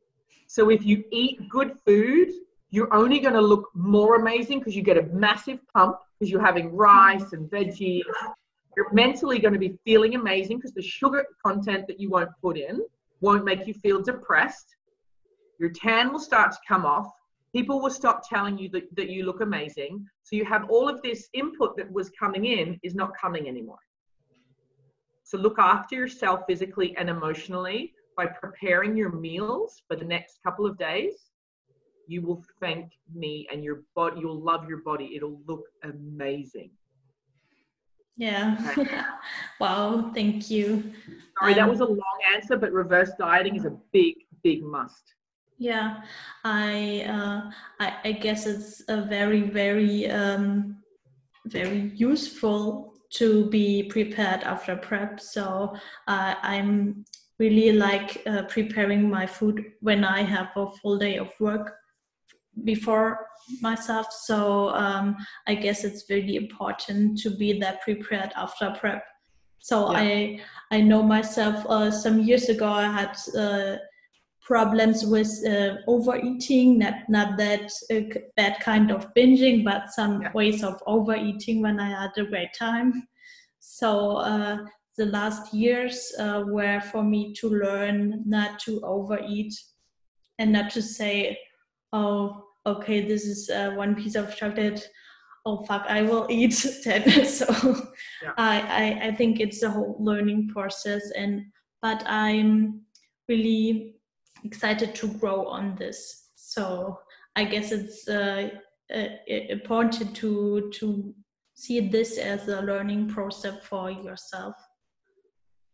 [0.46, 2.30] So if you eat good food,
[2.70, 6.44] you're only going to look more amazing because you get a massive pump because you're
[6.44, 8.02] having rice and veggies.
[8.76, 12.56] You're mentally going to be feeling amazing because the sugar content that you won't put
[12.56, 12.80] in
[13.20, 14.76] won't make you feel depressed
[15.60, 17.12] your tan will start to come off.
[17.52, 20.06] People will stop telling you that, that you look amazing.
[20.22, 23.78] So you have all of this input that was coming in is not coming anymore.
[25.22, 30.64] So look after yourself physically and emotionally by preparing your meals for the next couple
[30.64, 31.29] of days.
[32.10, 35.12] You will thank me and your body, you'll love your body.
[35.14, 36.70] It'll look amazing.
[38.16, 38.56] Yeah.
[38.76, 39.00] Okay.
[39.60, 40.10] wow.
[40.12, 40.92] Thank you.
[41.38, 45.14] Sorry, um, that was a long answer, but reverse dieting is a big, big must.
[45.56, 46.00] Yeah,
[46.42, 50.82] I, uh, I, I guess it's a very very um,
[51.46, 55.20] very useful to be prepared after prep.
[55.20, 55.76] So
[56.08, 57.04] uh, I'm
[57.38, 61.76] really like uh, preparing my food when I have a full day of work
[62.64, 63.26] before
[63.60, 64.06] myself.
[64.12, 69.02] So um, I guess it's really important to be that prepared after prep.
[69.60, 69.98] So yeah.
[69.98, 71.64] I I know myself.
[71.68, 73.76] Uh, some years ago, I had uh,
[74.42, 78.00] problems with uh, overeating, not not that uh,
[78.36, 80.32] bad kind of binging, but some yeah.
[80.32, 83.06] ways of overeating when I had a great time.
[83.60, 84.58] So uh,
[84.96, 89.54] the last years uh, were for me to learn not to overeat
[90.38, 91.38] and not to say,
[91.92, 94.88] "Oh, okay, this is uh, one piece of chocolate.
[95.46, 96.52] Oh fuck, I will eat
[96.84, 97.26] that.
[97.26, 97.46] so
[98.22, 98.32] yeah.
[98.36, 101.42] I, I I think it's a whole learning process, and
[101.82, 102.82] but I'm
[103.28, 103.96] really
[104.44, 106.28] excited to grow on this.
[106.34, 106.98] So
[107.36, 108.50] I guess it's uh,
[108.94, 111.14] uh, important to to
[111.54, 114.54] see this as a learning process for yourself.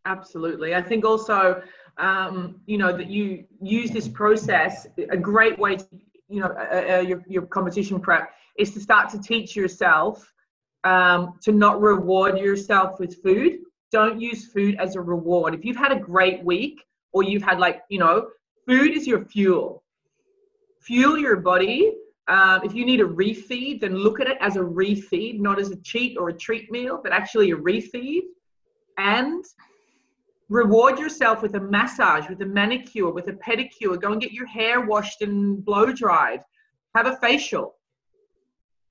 [0.05, 1.63] Absolutely, I think also
[1.99, 4.87] um, you know that you use this process.
[5.11, 5.87] A great way to
[6.29, 10.33] you know uh, uh, your your competition prep is to start to teach yourself
[10.85, 13.59] um, to not reward yourself with food.
[13.93, 15.55] Don't use food as a reward.
[15.55, 18.29] If you've had a great week or you've had like you know
[18.67, 19.83] food is your fuel
[20.87, 21.93] fuel your body.
[22.29, 25.71] Um, if you need a refeed, then look at it as a refeed, not as
[25.71, 28.23] a cheat or a treat meal, but actually a refeed.
[28.99, 29.45] And
[30.49, 34.01] reward yourself with a massage, with a manicure, with a pedicure.
[34.01, 36.41] Go and get your hair washed and blow dried.
[36.95, 37.75] Have a facial.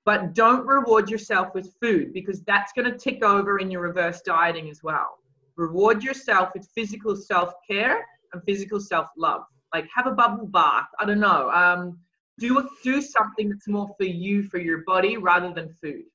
[0.05, 4.21] But don't reward yourself with food because that's going to tick over in your reverse
[4.21, 5.17] dieting as well.
[5.55, 9.41] Reward yourself with physical self care and physical self love
[9.75, 11.97] like have a bubble bath i don't know um,
[12.39, 16.05] do do something that's more for you for your body rather than food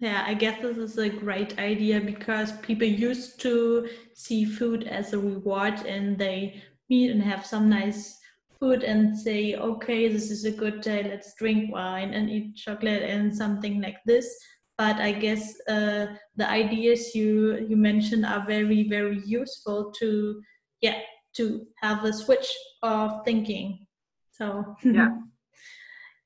[0.00, 5.12] yeah i guess this is a great idea because people used to see food as
[5.12, 8.18] a reward and they meet and have some nice
[8.58, 13.02] food and say okay this is a good day let's drink wine and eat chocolate
[13.02, 14.36] and something like this
[14.76, 20.42] but i guess uh, the ideas you you mentioned are very very useful to
[20.80, 21.00] yeah
[21.34, 23.86] to have a switch of thinking.
[24.30, 25.10] So yeah.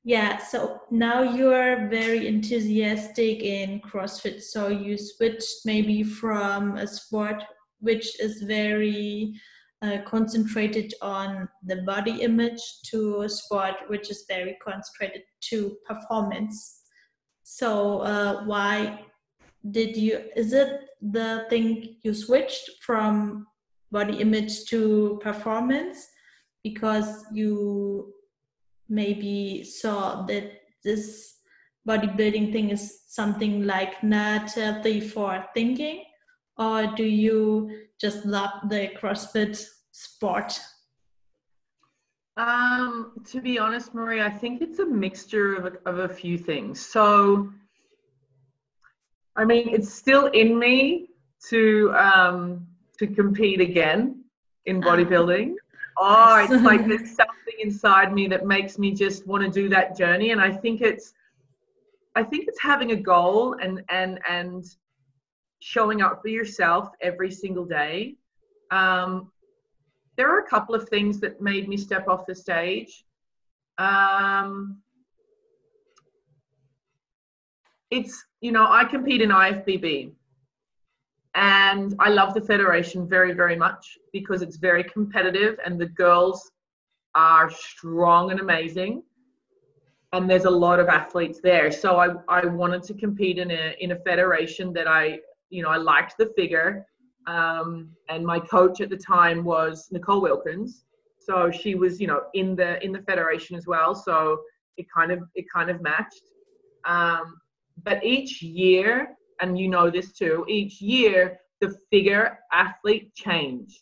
[0.04, 4.42] Yeah, so now you're very enthusiastic in CrossFit.
[4.42, 7.42] So you switched maybe from a sport
[7.80, 9.32] which is very
[9.80, 16.82] uh, concentrated on the body image to a sport which is very concentrated to performance.
[17.42, 19.06] So uh, why
[19.70, 20.22] did you?
[20.36, 23.46] Is it the thing you switched from
[23.90, 26.06] body image to performance
[26.62, 28.13] because you
[28.94, 30.50] maybe saw that
[30.84, 31.36] this
[31.88, 36.02] bodybuilding thing is something like not healthy for thinking
[36.56, 40.58] or do you just love the crossfit sport
[42.36, 46.38] um, to be honest marie i think it's a mixture of a, of a few
[46.38, 47.50] things so
[49.36, 51.08] i mean it's still in me
[51.48, 52.66] to um,
[52.98, 54.24] to compete again
[54.66, 54.86] in ah.
[54.86, 55.54] bodybuilding.
[55.96, 59.96] Oh, it's like there's something inside me that makes me just want to do that
[59.96, 60.30] journey.
[60.30, 61.12] And I think it's
[62.16, 64.64] I think it's having a goal and and and
[65.60, 68.16] showing up for yourself every single day.
[68.70, 69.30] Um,
[70.16, 73.04] there are a couple of things that made me step off the stage.
[73.78, 74.78] Um,
[77.90, 80.12] it's you know I compete in IFBB,
[81.34, 86.52] and I love the federation very, very much because it's very competitive and the girls
[87.14, 89.02] are strong and amazing.
[90.12, 91.72] And there's a lot of athletes there.
[91.72, 95.18] So I, I wanted to compete in a, in a federation that I,
[95.50, 96.86] you know, I liked the figure.
[97.26, 100.84] Um, and my coach at the time was Nicole Wilkins.
[101.18, 103.94] So she was, you know, in the, in the federation as well.
[103.94, 104.42] So
[104.76, 106.30] it kind of, it kind of matched.
[106.84, 107.40] Um,
[107.82, 113.80] but each year and you know this too, each year the figure athlete changed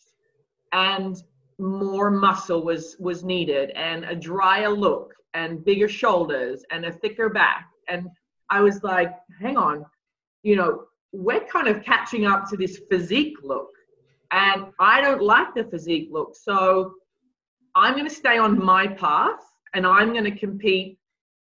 [0.71, 1.21] and
[1.59, 7.29] more muscle was was needed and a drier look and bigger shoulders and a thicker
[7.29, 8.07] back and
[8.49, 9.85] i was like hang on
[10.43, 13.69] you know we're kind of catching up to this physique look
[14.31, 16.93] and i don't like the physique look so
[17.75, 19.39] i'm going to stay on my path
[19.73, 20.97] and i'm going to compete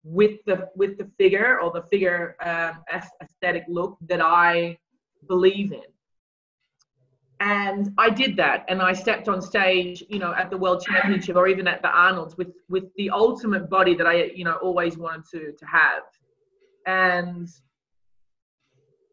[0.08, 2.82] with the with the figure or the figure um,
[3.22, 4.78] aesthetic look that I
[5.28, 5.82] believe in.
[7.39, 11.36] And I did that, and I stepped on stage, you know, at the World Championship
[11.36, 14.97] or even at the Arnold's with with the ultimate body that I, you know, always
[14.97, 16.03] wanted to to have.
[16.88, 17.47] And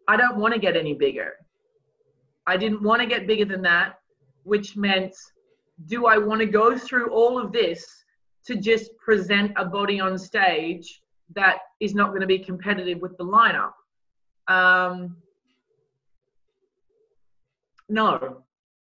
[0.08, 1.34] I don't want to get any bigger.
[2.46, 3.98] I didn't want to get bigger than that,
[4.44, 5.14] which meant,
[5.86, 8.04] do I want to go through all of this
[8.46, 11.02] to just present a body on stage
[11.34, 13.72] that is not going to be competitive with the lineup.
[14.48, 15.16] Um,
[17.88, 18.42] no,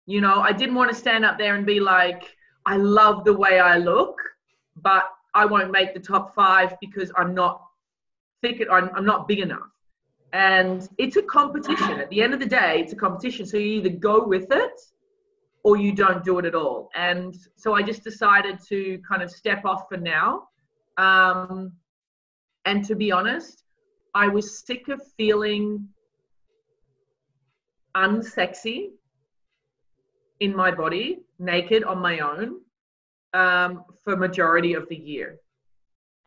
[0.05, 3.33] you know, I didn't want to stand up there and be like, I love the
[3.33, 4.17] way I look,
[4.75, 7.61] but I won't make the top five because I'm not
[8.41, 9.69] thick, I'm, I'm not big enough.
[10.33, 11.99] And it's a competition.
[11.99, 13.45] At the end of the day, it's a competition.
[13.45, 14.79] So you either go with it
[15.63, 16.89] or you don't do it at all.
[16.95, 20.47] And so I just decided to kind of step off for now
[20.97, 21.73] Um,
[22.65, 23.63] and to be honest,
[24.13, 25.87] I was sick of feeling
[27.95, 28.91] unsexy
[30.39, 32.61] in my body, naked on my own,
[33.33, 35.37] um, for majority of the year,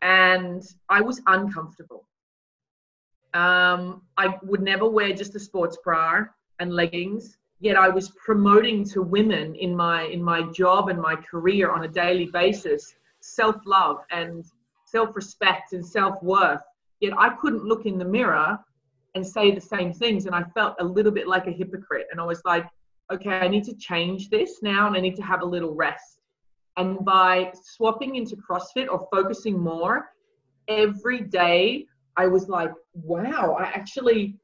[0.03, 2.07] and I was uncomfortable.
[3.35, 6.25] Um, I would never wear just a sports bra
[6.61, 7.37] and leggings.
[7.61, 11.85] Yet I was promoting to women in my in my job and my career on
[11.85, 14.45] a daily basis self-love and
[14.85, 16.63] self-respect and self-worth.
[17.01, 18.59] Yet I couldn't look in the mirror
[19.19, 22.07] and say the same things, and I felt a little bit like a hypocrite.
[22.11, 22.67] And I was like,
[23.13, 26.21] okay, I need to change this now, and I need to have a little rest.
[26.77, 30.11] And by swapping into CrossFit or focusing more,
[30.69, 34.37] every day I was like, wow, I actually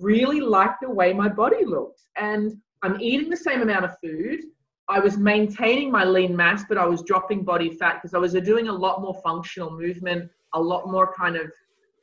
[0.00, 2.02] really like the way my body looks.
[2.16, 4.40] And I'm eating the same amount of food.
[4.88, 8.32] I was maintaining my lean mass, but I was dropping body fat because I was
[8.32, 11.52] doing a lot more functional movement, a lot more kind of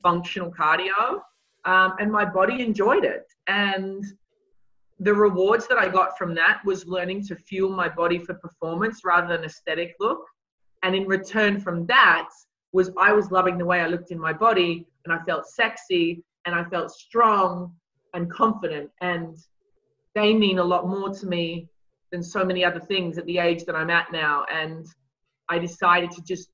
[0.02, 1.22] functional cardio.
[1.66, 3.26] Um, and my body enjoyed it.
[3.48, 4.04] And
[5.00, 9.02] the rewards that I got from that was learning to fuel my body for performance
[9.04, 10.26] rather than aesthetic look.
[10.84, 12.30] And in return from that,
[12.74, 16.24] was I was loving the way I looked in my body and I felt sexy
[16.46, 17.74] and I felt strong
[18.14, 18.90] and confident.
[19.00, 19.38] And
[20.16, 21.70] they mean a lot more to me
[22.12, 24.46] than so many other things at the age that I'm at now.
[24.52, 24.86] And
[25.50, 26.50] I decided to just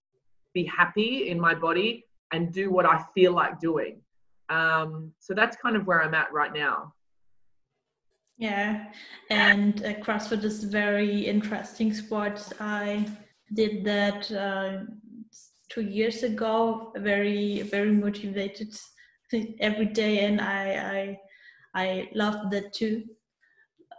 [0.54, 4.02] be happy in my body and do what I feel like doing.
[4.50, 6.94] Um, so that's kind of where I'm at right now.
[8.38, 8.86] Yeah,
[9.30, 12.42] and uh, CrossFit is a very interesting sport.
[12.60, 13.06] I
[13.54, 14.86] did that uh,
[15.70, 18.76] two years ago very very motivated
[19.60, 21.18] every day and i
[21.76, 23.04] i i loved that too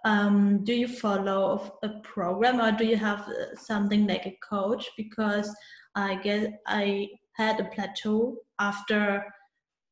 [0.03, 4.89] um, do you follow a program or do you have uh, something like a coach
[4.97, 5.55] because
[5.95, 9.25] i guess i had a plateau after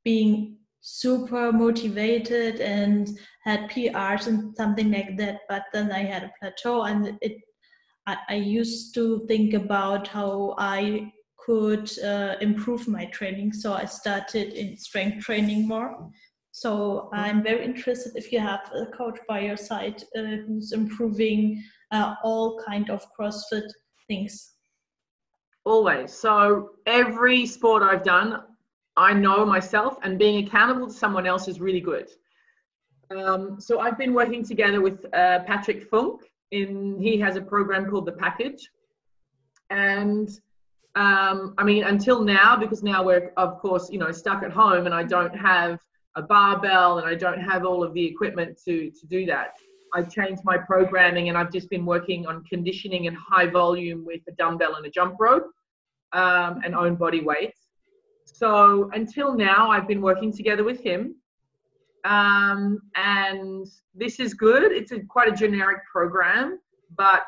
[0.05, 3.11] being super motivated and
[3.45, 7.39] had prs and something like that but then i had a plateau and it
[8.07, 11.13] I, I used to think about how i
[11.49, 13.55] could uh, improve my training.
[13.55, 16.11] So I started in strength training more.
[16.53, 21.63] So I'm very interested if you have a coach by your side uh, who's improving
[21.91, 23.69] uh, all kind of CrossFit
[24.09, 24.57] things.
[25.65, 26.13] Always.
[26.13, 28.43] So every sport I've done,
[28.99, 32.09] I know myself, and being accountable to someone else is really good.
[33.11, 36.23] Um, so I've been working together with uh, Patrick Funk.
[36.51, 38.69] In he has a program called the Package,
[39.71, 40.29] and
[40.95, 44.87] um, I mean, until now, because now we're, of course, you know, stuck at home
[44.87, 45.79] and I don't have
[46.17, 49.53] a barbell and I don't have all of the equipment to, to do that.
[49.95, 54.23] I've changed my programming and I've just been working on conditioning and high volume with
[54.29, 55.49] a dumbbell and a jump rope
[56.13, 57.68] um, and own body weights.
[58.39, 61.17] So until now, I've been working together with him.
[62.05, 63.67] Um, and
[63.97, 64.71] this is good.
[64.71, 66.61] It's a, quite a generic program,
[66.97, 67.27] but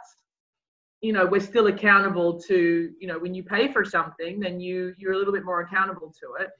[1.00, 4.94] you know we're still accountable to you know when you pay for something then you
[4.98, 6.50] you're a little bit more accountable to it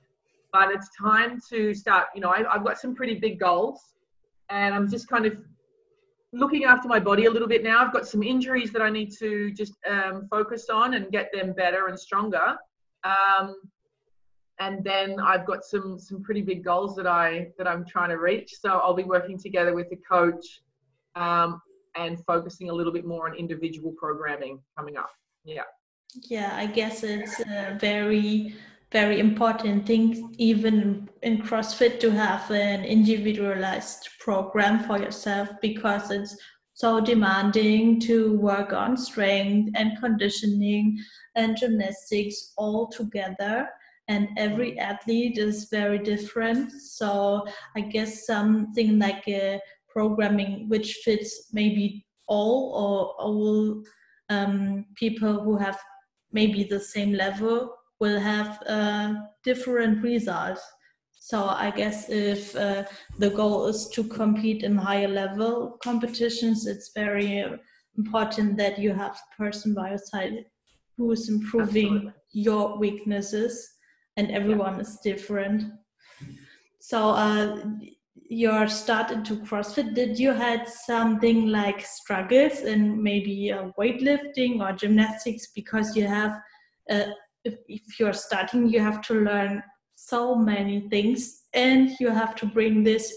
[0.51, 3.93] but it's time to start you know I, i've got some pretty big goals
[4.49, 5.37] and i'm just kind of
[6.33, 9.13] looking after my body a little bit now i've got some injuries that i need
[9.19, 12.57] to just um, focus on and get them better and stronger
[13.05, 13.57] um,
[14.61, 18.19] and then i've got some some pretty big goals that i that i'm trying to
[18.19, 20.63] reach so i'll be working together with a coach
[21.17, 21.61] um,
[21.97, 25.11] and focusing a little bit more on individual programming coming up.
[25.45, 25.63] Yeah.
[26.29, 28.57] Yeah, I guess it's a very,
[28.91, 36.37] very important thing, even in CrossFit, to have an individualized program for yourself because it's
[36.75, 40.99] so demanding to work on strength and conditioning
[41.37, 43.69] and gymnastics all together
[44.11, 47.11] and every athlete is very different so
[47.77, 53.83] i guess something like a programming which fits maybe all or all
[54.31, 55.79] um, people who have
[56.33, 60.63] maybe the same level will have uh, different results.
[61.19, 62.85] So I guess if uh,
[63.19, 67.45] the goal is to compete in higher level competitions, it's very
[67.99, 70.47] important that you have a person by your side
[70.97, 72.13] who is improving Absolutely.
[72.33, 73.69] your weaknesses,
[74.17, 74.81] and everyone yeah.
[74.81, 75.65] is different.
[76.81, 77.63] So uh,
[78.29, 84.73] your start into CrossFit, did you had something like struggles in maybe uh, weightlifting or
[84.73, 86.39] gymnastics because you have,
[86.91, 87.07] uh,
[87.45, 89.63] if, if you're starting, you have to learn
[89.97, 93.13] so many things and you have to bring this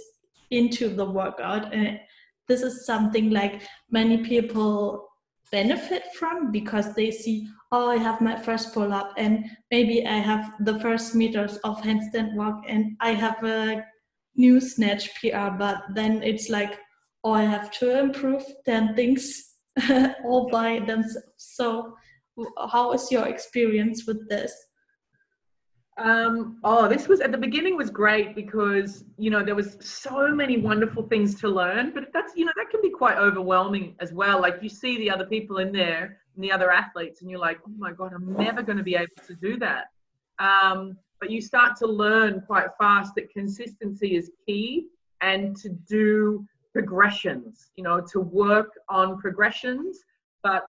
[0.52, 1.74] into the workout.
[1.74, 2.00] And
[2.48, 5.08] this is something like many people
[5.54, 10.18] benefit from because they see, oh, I have my first pull up and maybe I
[10.18, 13.86] have the first meters of handstand walk and I have a
[14.36, 16.80] new snatch PR, but then it's like,
[17.24, 19.54] oh, I have to improve 10 things
[20.26, 21.22] all by themselves.
[21.38, 21.94] So,
[22.72, 24.52] how is your experience with this?
[25.98, 30.34] Um, oh, this was at the beginning was great because you know there was so
[30.34, 34.12] many wonderful things to learn, but that's you know that can be quite overwhelming as
[34.12, 34.42] well.
[34.42, 37.60] Like you see the other people in there and the other athletes, and you're like,
[37.68, 39.86] oh my god, I'm never going to be able to do that.
[40.40, 44.88] Um, but you start to learn quite fast that consistency is key,
[45.22, 47.70] and to do progressions.
[47.76, 50.00] You know, to work on progressions,
[50.42, 50.66] but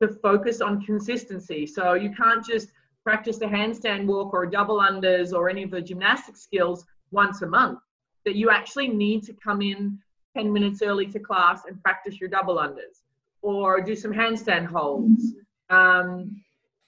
[0.00, 1.66] to focus on consistency.
[1.66, 2.72] So you can't just
[3.04, 7.42] practice a handstand walk or a double unders or any of the gymnastic skills once
[7.42, 7.78] a month.
[8.24, 9.98] That you actually need to come in
[10.36, 13.02] 10 minutes early to class and practice your double unders
[13.42, 15.34] or do some handstand holds,
[15.68, 16.40] um,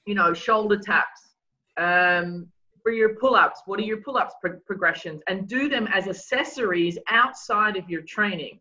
[0.07, 1.35] you know, shoulder taps.
[1.77, 2.47] Um,
[2.83, 5.23] for your pull ups, what are your pull ups pro- progressions?
[5.27, 8.61] And do them as accessories outside of your training.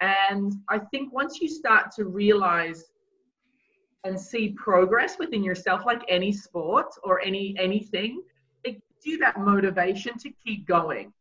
[0.00, 2.84] And I think once you start to realize
[4.06, 8.22] and see progress within yourself like any sport or any anything
[8.64, 11.12] it gives you that motivation to keep going.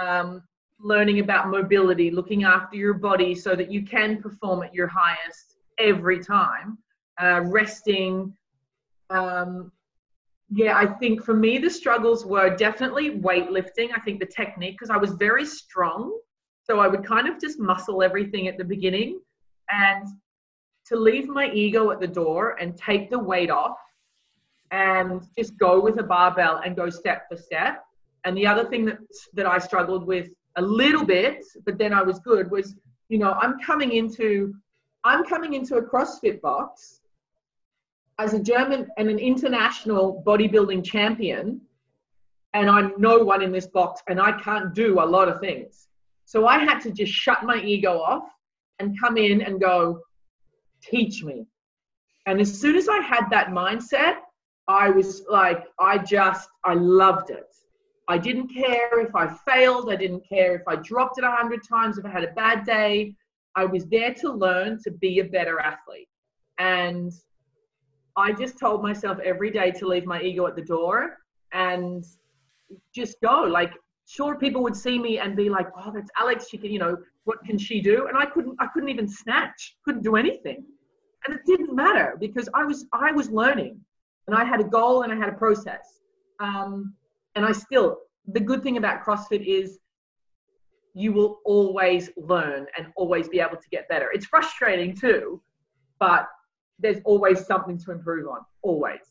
[0.00, 0.42] Um,
[0.82, 5.56] learning about mobility looking after your body so that you can perform at your highest
[5.78, 6.78] every time.
[7.20, 8.34] Uh, resting
[9.10, 9.70] um,
[10.52, 14.90] yeah i think for me the struggles were definitely weightlifting i think the technique because
[14.90, 16.18] i was very strong
[16.70, 19.20] so i would kind of just muscle everything at the beginning.
[19.70, 20.06] And
[20.90, 23.78] to leave my ego at the door and take the weight off
[24.72, 27.84] and just go with a barbell and go step for step.
[28.24, 28.98] And the other thing that
[29.34, 32.74] that I struggled with a little bit, but then I was good, was
[33.08, 34.54] you know I'm coming into
[35.04, 37.00] I'm coming into a CrossFit box
[38.18, 41.60] as a German and an international bodybuilding champion,
[42.52, 45.88] and I'm no one in this box, and I can't do a lot of things.
[46.26, 48.24] So I had to just shut my ego off
[48.78, 50.00] and come in and go,
[50.82, 51.46] teach me.
[52.26, 54.18] And as soon as I had that mindset,
[54.68, 57.46] I was like, I just, I loved it.
[58.08, 59.92] I didn't care if I failed.
[59.92, 62.64] I didn't care if I dropped it a hundred times, if I had a bad
[62.64, 63.14] day.
[63.56, 66.08] I was there to learn to be a better athlete.
[66.58, 67.12] And
[68.16, 71.18] I just told myself every day to leave my ego at the door
[71.52, 72.04] and
[72.94, 73.42] just go.
[73.42, 73.72] Like,
[74.06, 76.48] sure, people would see me and be like, oh, that's Alex.
[76.48, 76.96] She can, you know,
[77.30, 78.08] what can she do?
[78.08, 80.64] And I couldn't, I couldn't even snatch, couldn't do anything.
[81.24, 83.78] And it didn't matter because I was, I was learning
[84.26, 86.00] and I had a goal and I had a process.
[86.40, 86.94] Um,
[87.36, 89.78] and I still, the good thing about CrossFit is
[90.94, 94.08] you will always learn and always be able to get better.
[94.12, 95.40] It's frustrating too,
[96.00, 96.26] but
[96.80, 99.06] there's always something to improve on, always.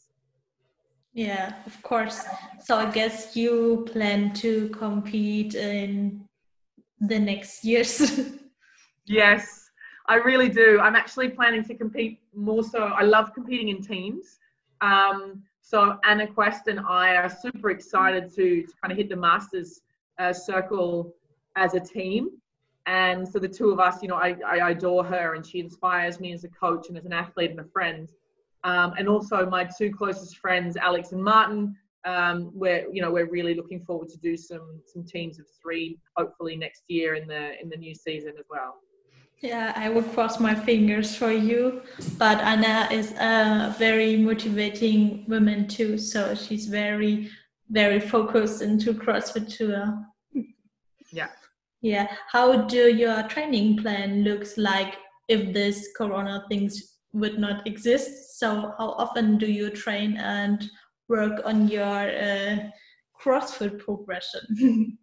[1.14, 2.26] Yeah, of course.
[2.66, 6.28] So I guess you plan to compete in
[7.02, 8.20] the next years.
[9.06, 9.70] yes,
[10.08, 10.80] I really do.
[10.80, 12.80] I'm actually planning to compete more so.
[12.80, 14.40] I love competing in teams.
[14.82, 19.16] Um, so Anna Quest and I are super excited to, to kind of hit the
[19.16, 19.82] Masters
[20.18, 21.14] uh, circle
[21.56, 22.30] as a team.
[22.86, 26.20] And so the two of us, you know, I, I adore her and she inspires
[26.20, 28.10] me as a coach and as an athlete and a friend.
[28.64, 31.76] Um, and also my two closest friends, Alex and Martin,
[32.06, 35.98] um, we're you know we're really looking forward to do some some teams of three
[36.16, 38.76] hopefully next year in the in the new season as well.
[39.42, 41.82] Yeah i will cross my fingers for you
[42.18, 47.30] but anna is a very motivating woman too so she's very
[47.70, 50.06] very focused into crossfit tour.
[51.14, 51.30] Yeah.
[51.82, 54.98] Yeah how do your training plan looks like
[55.30, 58.38] if this corona things would not exist?
[58.40, 60.70] So how often do you train and
[61.10, 62.58] work on your uh,
[63.22, 64.98] CrossFit progression?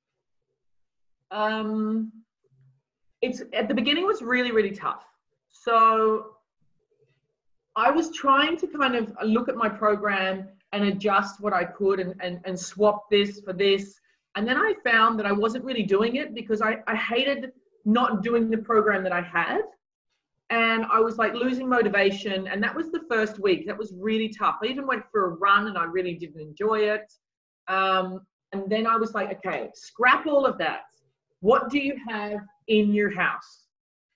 [1.30, 2.12] um,
[3.22, 5.04] it's at the beginning was really really tough.
[5.50, 6.36] So
[7.76, 12.00] I was trying to kind of look at my program and adjust what I could
[12.00, 14.00] and, and, and swap this for this.
[14.34, 17.52] And then I found that I wasn't really doing it because I, I hated
[17.84, 19.60] not doing the program that I had
[20.50, 22.46] and I was like losing motivation.
[22.46, 23.66] And that was the first week.
[23.66, 24.56] That was really tough.
[24.62, 27.12] I even went for a run and I really didn't enjoy it.
[27.68, 28.20] Um,
[28.52, 30.82] and then I was like, okay, scrap all of that.
[31.40, 33.64] What do you have in your house?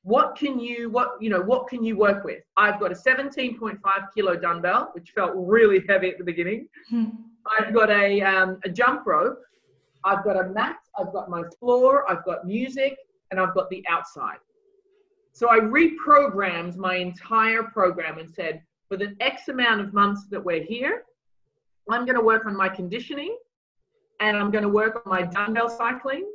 [0.03, 2.43] What can you what you know what can you work with?
[2.57, 3.81] I've got a 17.5
[4.15, 6.69] kilo dumbbell, which felt really heavy at the beginning.
[6.89, 7.07] Hmm.
[7.59, 9.39] I've got a um, a jump rope.
[10.05, 10.77] I've got a mat.
[10.99, 12.11] I've got my floor.
[12.11, 12.97] I've got music,
[13.31, 14.39] and I've got the outside
[15.33, 20.45] So I reprogrammed my entire program and said, for the X amount of months that
[20.45, 21.05] we're here,
[21.89, 23.37] I'm going to work on my conditioning
[24.21, 26.27] and I'm going to work on my dumbbell cycling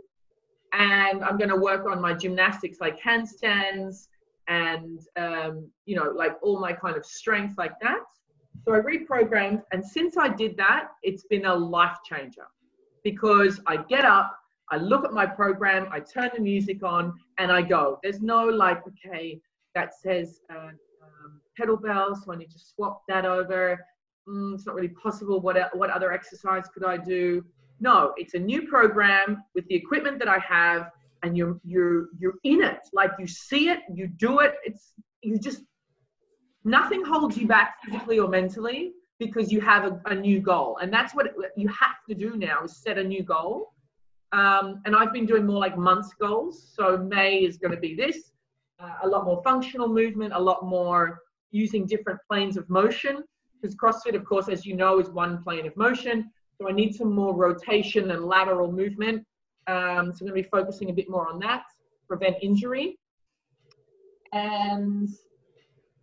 [0.74, 4.08] and I'm going to work on my gymnastics like handstands
[4.48, 8.00] and um, you know like all my kind of strength like that.
[8.66, 12.48] So i reprogrammed and since i did that it's been a life changer
[13.04, 14.36] because i get up
[14.72, 18.00] i look at my program i turn the music on and i go.
[18.04, 19.40] There's no like okay
[19.74, 20.72] that says uh,
[21.06, 23.80] um, kettlebell so i need to swap that over.
[24.28, 25.40] Mm, it's not really possible.
[25.40, 27.44] What, what other exercise could i do?
[27.80, 30.90] No it's a new program with the equipment that i have
[31.24, 32.80] and you're you're you're in it.
[32.94, 34.56] Like you see it you do it.
[34.64, 35.62] It's you just
[36.64, 40.78] nothing holds you back physically or mentally because you have a, a new goal.
[40.82, 43.74] And that's what you have to do now is set a new goal
[44.32, 46.72] um, and i've been doing more like months goals.
[46.76, 48.32] So may is going to be this
[48.80, 51.20] uh, a lot more functional movement a lot more
[51.52, 53.24] using different planes of motion
[53.62, 56.30] because crossfit of course as you know is one plane of motion.
[56.58, 59.26] So i need some more rotation and lateral movement.
[59.68, 61.64] Um, so I'm going to be focusing a bit more on that,
[62.08, 62.98] prevent injury.
[64.32, 65.10] And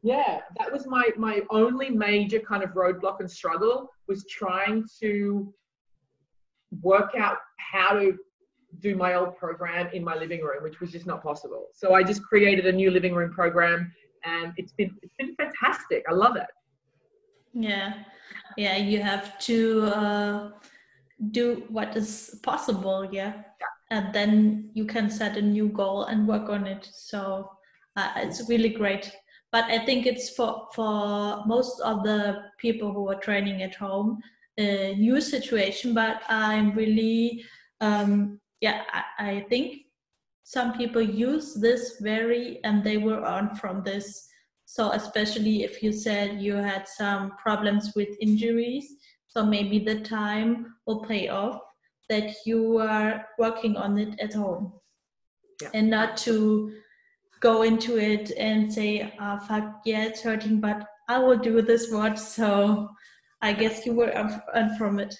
[0.02, 5.54] yeah, that was my my only major kind of roadblock and struggle was trying to
[6.80, 8.16] work out how to
[8.80, 11.66] do my old program in my living room, which was just not possible.
[11.74, 13.92] So I just created a new living room program,
[14.24, 16.04] and it's been it's been fantastic.
[16.08, 16.46] I love it.
[17.52, 17.94] Yeah,
[18.56, 18.76] yeah.
[18.78, 20.50] You have to uh,
[21.30, 23.32] do what is possible yeah.
[23.60, 27.48] yeah and then you can set a new goal and work on it so
[27.96, 29.12] uh, it's really great
[29.52, 34.18] but i think it's for for most of the people who are training at home
[34.58, 37.44] a new situation but i'm really
[37.80, 39.82] um yeah I, I think
[40.44, 44.28] some people use this very and they were on from this
[44.66, 48.86] so especially if you said you had some problems with injuries
[49.26, 51.60] so maybe the time will pay off
[52.08, 54.72] that you are working on it at home
[55.62, 55.70] yeah.
[55.72, 56.72] and not to
[57.42, 61.90] go into it and say, oh, fuck, yeah, it's hurting, but I will do this
[61.90, 62.18] watch.
[62.38, 62.88] So
[63.42, 64.16] I guess you were
[64.54, 65.14] on from it.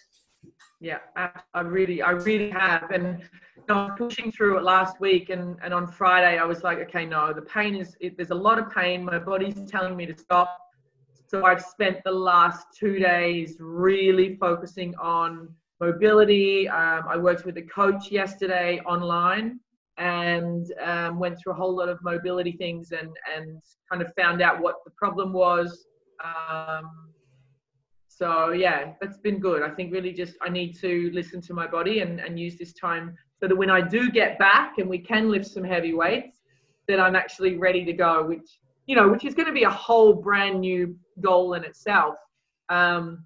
[0.81, 2.91] Yeah, I really, I really have.
[2.91, 3.23] And
[3.68, 7.05] I was pushing through it last week, and, and on Friday, I was like, okay,
[7.05, 9.05] no, the pain is, it, there's a lot of pain.
[9.05, 10.59] My body's telling me to stop.
[11.27, 15.49] So I've spent the last two days really focusing on
[15.81, 16.68] mobility.
[16.68, 19.59] Um, I worked with a coach yesterday online
[19.99, 23.61] and um, went through a whole lot of mobility things and, and
[23.91, 25.87] kind of found out what the problem was.
[26.23, 27.12] Um,
[28.18, 29.62] so yeah, that's been good.
[29.62, 32.72] I think really just I need to listen to my body and, and use this
[32.74, 36.38] time so that when I do get back and we can lift some heavy weights,
[36.88, 39.70] that I'm actually ready to go, which you know, which is going to be a
[39.70, 42.16] whole brand new goal in itself.
[42.68, 43.24] Um,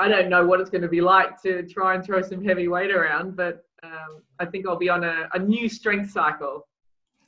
[0.00, 2.66] I don't know what it's going to be like to try and throw some heavy
[2.66, 6.66] weight around, but um, I think I'll be on a, a new strength cycle.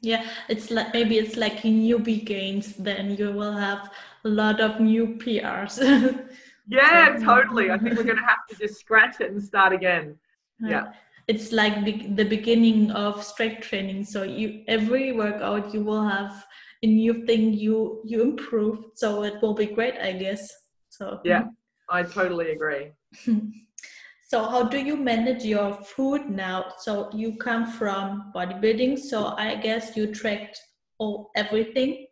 [0.00, 2.74] Yeah, it's like maybe it's like in newbie gains.
[2.74, 3.90] Then you will have
[4.26, 5.78] a lot of new PRs.
[6.68, 7.70] yeah, totally.
[7.70, 10.16] I think we're going to have to just scratch it and start again.
[10.60, 10.92] Yeah.
[11.28, 14.04] It's like be- the beginning of strength training.
[14.04, 16.44] So you every workout you will have
[16.82, 20.52] a new thing you you improve so it will be great i guess
[20.88, 21.48] so yeah hmm.
[21.90, 22.92] i totally agree
[24.28, 29.54] so how do you manage your food now so you come from bodybuilding so i
[29.54, 30.60] guess you tracked
[30.98, 32.06] all everything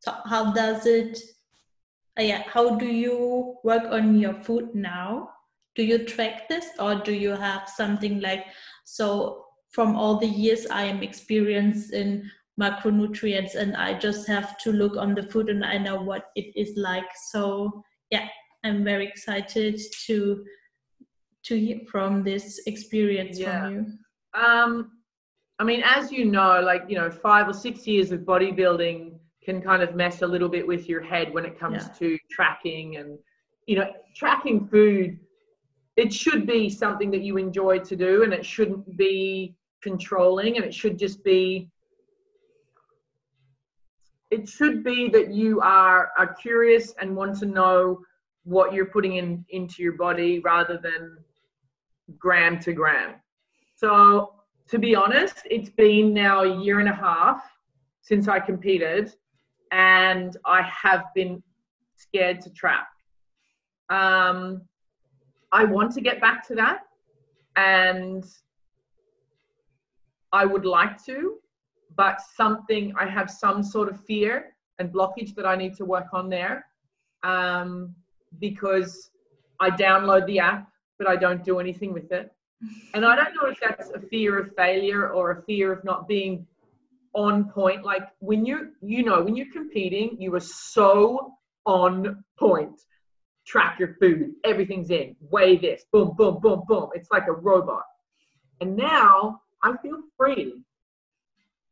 [0.00, 1.18] so how does it
[2.18, 5.30] yeah how do you work on your food now?
[5.74, 8.46] Do you track this or do you have something like
[8.84, 14.70] so from all the years i am experienced in macronutrients and i just have to
[14.70, 17.10] look on the food and i know what it is like.
[17.30, 18.28] So yeah
[18.62, 20.44] i'm very excited to
[21.42, 23.60] to hear from this experience yeah.
[23.60, 24.40] from you.
[24.40, 24.92] Um
[25.58, 29.13] i mean as you know like you know five or six years of bodybuilding
[29.44, 31.92] can kind of mess a little bit with your head when it comes yeah.
[31.98, 33.18] to tracking and
[33.66, 35.18] you know tracking food
[35.96, 40.64] it should be something that you enjoy to do and it shouldn't be controlling and
[40.64, 41.70] it should just be
[44.30, 48.00] it should be that you are, are curious and want to know
[48.42, 51.16] what you're putting in into your body rather than
[52.18, 53.14] gram to gram.
[53.76, 54.32] So
[54.68, 57.42] to be honest, it's been now a year and a half
[58.02, 59.14] since I competed,
[59.74, 61.42] and I have been
[61.96, 62.86] scared to track.
[63.90, 64.62] Um,
[65.50, 66.82] I want to get back to that,
[67.56, 68.24] and
[70.32, 71.38] I would like to,
[71.96, 76.06] but something I have some sort of fear and blockage that I need to work
[76.12, 76.66] on there
[77.24, 77.94] um,
[78.38, 79.10] because
[79.58, 80.68] I download the app,
[80.98, 82.32] but I don't do anything with it.
[82.94, 86.06] And I don't know if that's a fear of failure or a fear of not
[86.06, 86.46] being
[87.14, 87.84] on point.
[87.84, 91.34] Like when you, you know, when you're competing, you are so
[91.64, 92.80] on point.
[93.46, 96.88] Track your food, everything's in, weigh this, boom, boom, boom, boom.
[96.94, 97.84] It's like a robot.
[98.60, 100.62] And now I feel free.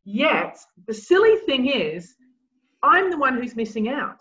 [0.04, 2.14] Yet the silly thing is,
[2.82, 4.18] I'm the one who's missing out.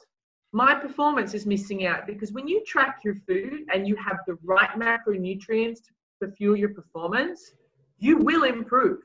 [0.53, 4.37] My performance is missing out because when you track your food and you have the
[4.43, 5.79] right macronutrients
[6.21, 7.53] to fuel your performance,
[7.97, 8.99] you will improve.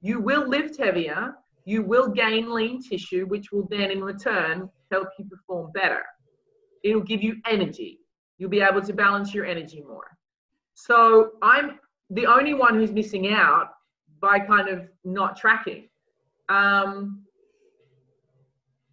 [0.00, 1.34] You will lift heavier.
[1.68, 6.02] You will gain lean tissue, which will then in return help you perform better.
[6.82, 8.00] It'll give you energy.
[8.38, 10.16] You'll be able to balance your energy more.
[10.72, 13.68] So I'm the only one who's missing out
[14.18, 15.90] by kind of not tracking.
[16.48, 17.26] Um,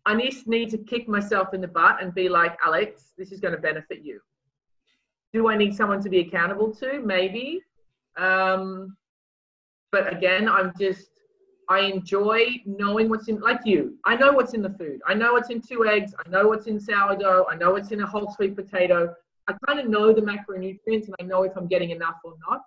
[0.06, 3.40] I just need to kick myself in the butt and be like, Alex, this is
[3.40, 4.20] going to benefit you.
[5.32, 7.00] Do I need someone to be accountable to?
[7.00, 7.62] Maybe.
[8.18, 8.98] Um,
[9.94, 11.15] but again, I'm just,
[11.70, 15.02] I enjoy knowing what's in, like you, I know what's in the food.
[15.08, 16.14] I know what's in two eggs.
[16.24, 17.48] I know what's in sourdough.
[17.50, 19.14] I know what's in a whole sweet potato.
[19.48, 22.62] I kind of know the macronutrients and I know if I'm getting enough or not.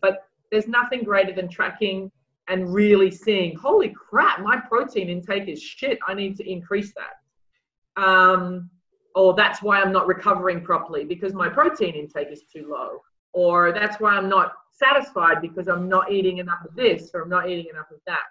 [0.00, 2.10] But there's nothing greater than tracking
[2.48, 5.98] and really seeing, holy crap, my protein intake is shit.
[6.08, 8.02] I need to increase that.
[8.02, 8.70] Um,
[9.14, 13.02] or that's why I'm not recovering properly because my protein intake is too low.
[13.32, 17.28] Or that's why I'm not satisfied because I'm not eating enough of this or I'm
[17.28, 18.26] not eating enough of that.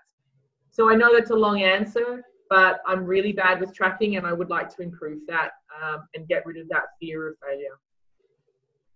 [0.72, 4.34] So I know that's a long answer, but I'm really bad with tracking and I
[4.34, 7.78] would like to improve that um, and get rid of that fear of failure.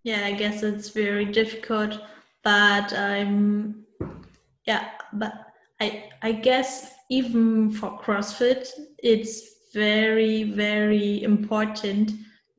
[0.04, 2.02] Yeah, I guess it's very difficult,
[2.44, 3.86] but I'm,
[4.66, 5.34] yeah, but
[5.80, 12.12] I, I guess even for CrossFit, it's very, very important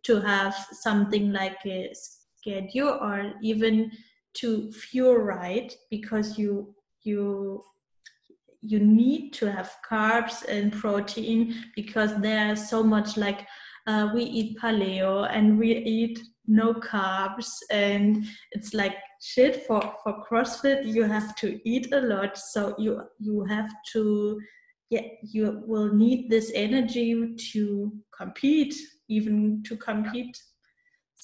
[0.05, 3.91] to have something like a schedule or even
[4.35, 7.63] to fuel right because you you
[8.63, 13.47] you need to have carbs and protein because there's so much like
[13.87, 20.25] uh, we eat paleo and we eat no carbs and it's like shit for for
[20.25, 20.85] crossfit.
[20.87, 22.37] You have to eat a lot.
[22.37, 24.41] So you you have to
[24.91, 28.75] yeah you will need this energy to compete
[29.09, 30.39] even to compete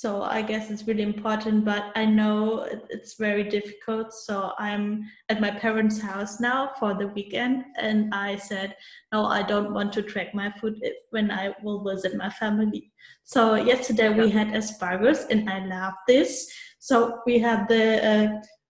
[0.01, 4.15] so i guess it's really important but i know it's very difficult.
[4.15, 8.75] So i'm at my parents house now for the weekend and i said
[9.13, 10.81] no i don't want to track my food
[11.11, 12.91] when i will visit my family.
[13.25, 16.51] So yesterday we had asparagus and i love this.
[16.79, 18.29] So we have the uh,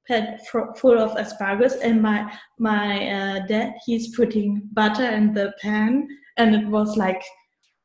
[0.09, 0.39] pan
[0.78, 2.18] full of asparagus and my
[2.59, 6.09] my uh, dad he's putting butter in the pan
[6.39, 7.22] and it was like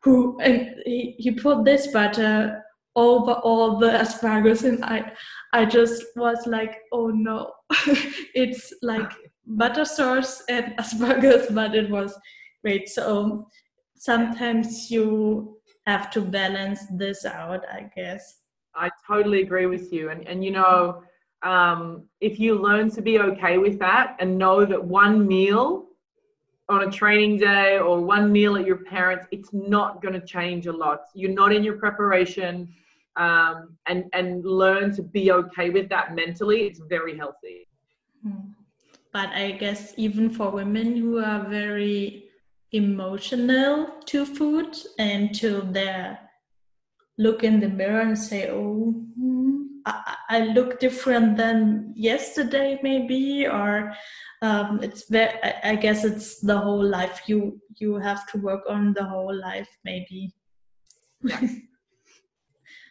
[0.01, 2.64] who and he, he put this butter
[2.95, 5.11] over all the asparagus and i
[5.53, 7.51] i just was like oh no.
[8.33, 9.11] It's like
[9.45, 12.17] butter sauce and asparagus but it was
[12.63, 12.89] great.
[12.89, 13.47] So
[13.97, 18.41] sometimes you have to balance this out i guess.
[18.75, 20.09] I totally agree with you.
[20.09, 21.03] And and you know
[21.43, 25.85] um, if you learn to be okay with that and know that one meal
[26.69, 30.65] on a training day or one meal at your parents it's not going to change
[30.65, 31.01] a lot.
[31.13, 32.73] You're not in your preparation
[33.17, 37.67] um, and and learn to be okay with that mentally it's very healthy.
[38.23, 38.53] Hmm.
[39.13, 42.25] but i guess even for women who are very
[42.71, 46.19] emotional to food and to their
[47.17, 53.45] look in the mirror and say oh hmm, I, I, look different than yesterday maybe
[53.47, 53.93] or
[54.41, 55.31] um, it's very
[55.63, 57.21] I, guess it's the whole life.
[57.27, 60.33] You you have to work on the whole life maybe.
[61.23, 61.39] Yeah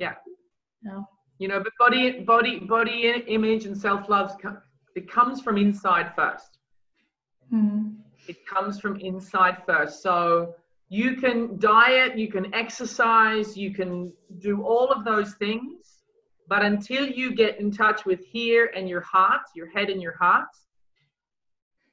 [0.00, 0.14] yeah.
[1.38, 4.36] You know but body body body image and self-love
[4.94, 6.58] it comes from inside first.
[7.52, 7.96] Mm.
[8.28, 10.02] it comes from inside first.
[10.02, 10.54] So
[10.88, 16.02] you can diet you can exercise you can do all of those things
[16.46, 20.16] but until you get in touch with here and your heart your head and your
[20.16, 20.48] heart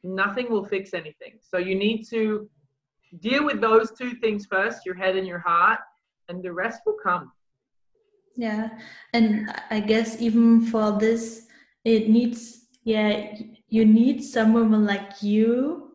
[0.04, 1.34] nothing will fix anything.
[1.42, 2.50] So you need to
[3.20, 5.80] deal with those two things first your head and your heart
[6.30, 7.32] and the rest will come
[8.36, 8.70] yeah
[9.14, 11.48] and i guess even for this
[11.84, 13.36] it needs yeah
[13.68, 15.92] you need someone like you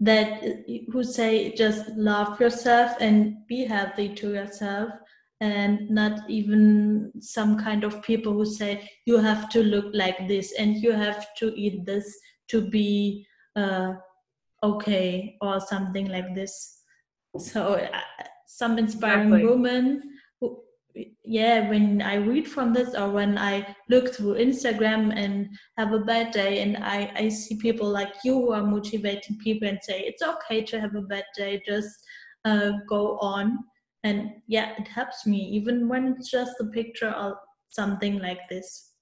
[0.00, 0.42] that
[0.90, 4.90] who say just love yourself and be healthy to yourself
[5.40, 10.52] and not even some kind of people who say you have to look like this
[10.58, 12.16] and you have to eat this
[12.48, 13.26] to be
[13.56, 13.92] uh,
[14.62, 16.82] okay or something like this
[17.38, 18.00] so uh,
[18.46, 19.48] some inspiring exactly.
[19.48, 20.02] women
[21.24, 25.98] yeah when i read from this or when i look through instagram and have a
[26.00, 30.00] bad day and i i see people like you who are motivating people and say
[30.00, 32.04] it's okay to have a bad day just
[32.44, 33.58] uh, go on.
[34.04, 37.38] And yeah it helps me even when it's just a picture or
[37.68, 38.94] something like this.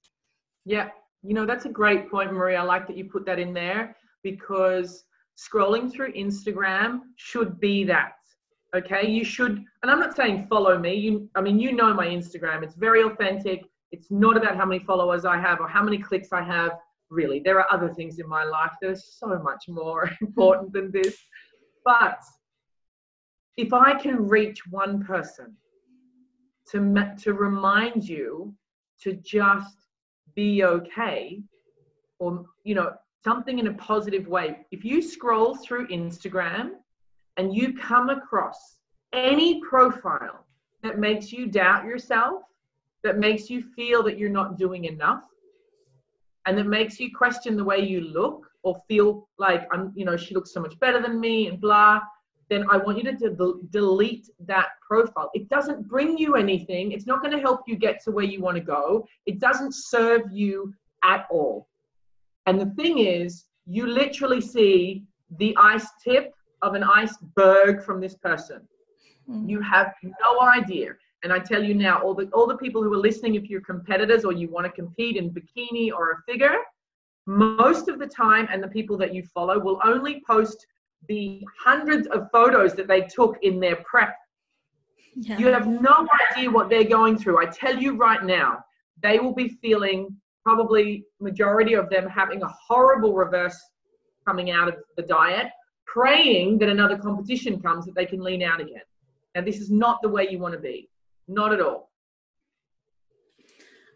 [0.63, 0.89] Yeah
[1.23, 2.59] you know that's a great point maria.
[2.59, 5.03] I like that you put that in there because
[5.37, 8.11] scrolling through instagram should be that
[8.75, 9.07] okay?
[9.07, 10.95] You should and i'm not saying follow me.
[10.95, 12.63] You i mean you know my instagram.
[12.63, 13.63] It's very authentic.
[13.91, 16.71] It's not about how many followers i have or how many clicks i have
[17.09, 17.39] really.
[17.39, 21.17] There are other things in my life that are so much more important than this.
[21.83, 22.19] But
[23.57, 25.55] if i can reach one person
[26.69, 28.53] to to remind you
[29.01, 29.75] to just
[30.35, 31.41] be okay
[32.19, 32.93] or you know
[33.23, 36.71] something in a positive way if you scroll through instagram
[37.37, 38.77] and you come across
[39.13, 40.45] any profile
[40.83, 42.43] that makes you doubt yourself,
[43.03, 45.23] that makes you feel that you're not doing enough,
[46.45, 50.17] and that makes you question the way you look or feel like I'm, you know,
[50.17, 51.99] she looks so much better than me and blah,
[52.49, 55.31] then I want you to de- delete that profile.
[55.33, 56.91] It doesn't bring you anything.
[56.91, 59.07] It's not going to help you get to where you want to go.
[59.25, 60.73] It doesn't serve you
[61.03, 61.69] at all.
[62.45, 65.05] And the thing is, you literally see
[65.37, 68.61] the ice tip of an iceberg from this person.
[69.29, 69.49] Mm.
[69.49, 70.93] You have no idea.
[71.23, 73.61] And I tell you now, all the all the people who are listening, if you're
[73.61, 76.57] competitors or you want to compete in bikini or a figure,
[77.27, 80.65] most of the time, and the people that you follow will only post
[81.07, 84.15] the hundreds of photos that they took in their prep.
[85.15, 85.37] Yeah.
[85.37, 87.39] You have no idea what they're going through.
[87.39, 88.63] I tell you right now,
[89.01, 93.59] they will be feeling probably majority of them having a horrible reverse
[94.25, 95.47] coming out of the diet
[95.91, 98.87] praying that another competition comes that they can lean out again.
[99.35, 100.89] And this is not the way you want to be,
[101.27, 101.89] not at all.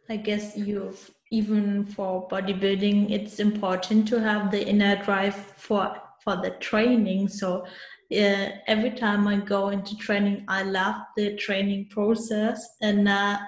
[0.09, 6.35] I guess you've even for bodybuilding, it's important to have the inner drive for for
[6.37, 7.27] the training.
[7.27, 7.65] So
[8.11, 13.39] uh, every time I go into training, I love the training process, and uh,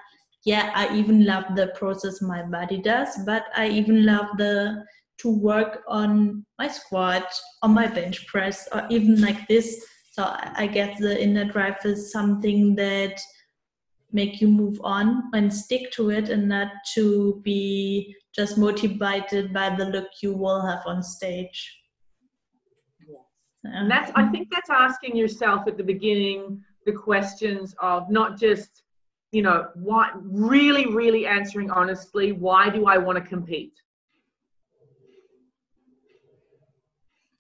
[0.45, 3.09] yeah, I even love the process my body does.
[3.25, 4.83] But I even love the
[5.19, 7.25] to work on my squat,
[7.63, 9.85] on my bench press, or even like this.
[10.11, 13.19] So I guess the inner drive is something that
[14.11, 19.75] make you move on and stick to it and not to be just motivated by
[19.75, 21.79] the look you will have on stage.
[23.07, 23.19] Yes.
[23.63, 28.83] And that's I think that's asking yourself at the beginning the questions of not just,
[29.31, 33.73] you know, what really, really answering honestly, why do I want to compete?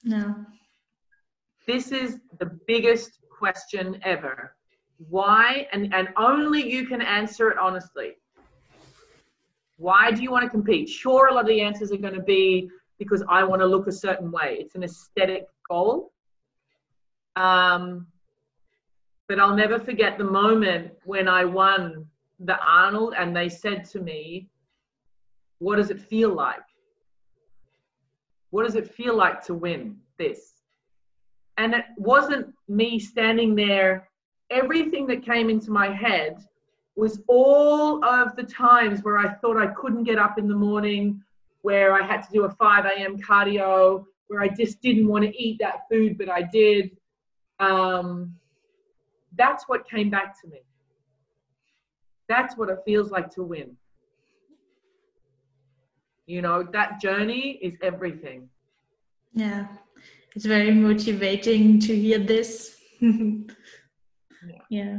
[0.07, 0.45] No.
[1.67, 4.55] This is the biggest question ever.
[5.09, 5.67] Why?
[5.73, 8.13] And, and only you can answer it honestly.
[9.75, 10.87] Why do you want to compete?
[10.87, 13.87] Sure, a lot of the answers are going to be because I want to look
[13.87, 14.57] a certain way.
[14.61, 16.13] It's an aesthetic goal.
[17.35, 18.07] Um,
[19.27, 22.07] but I'll never forget the moment when I won
[22.39, 24.47] the Arnold and they said to me,
[25.59, 26.63] What does it feel like?
[28.49, 30.53] What does it feel like to win this?
[31.57, 34.09] And it wasn't me standing there.
[34.49, 36.37] Everything that came into my head
[36.95, 41.21] was all of the times where I thought I couldn't get up in the morning,
[41.61, 43.17] where I had to do a 5 a.m.
[43.17, 46.91] cardio, where I just didn't want to eat that food, but I did.
[47.59, 48.35] Um,
[49.35, 50.59] that's what came back to me.
[52.27, 53.77] That's what it feels like to win.
[56.27, 58.49] You know, that journey is everything.
[59.33, 59.67] Yeah,
[60.35, 62.77] it's very motivating to hear this.
[62.99, 63.31] yeah.
[64.69, 64.97] yeah.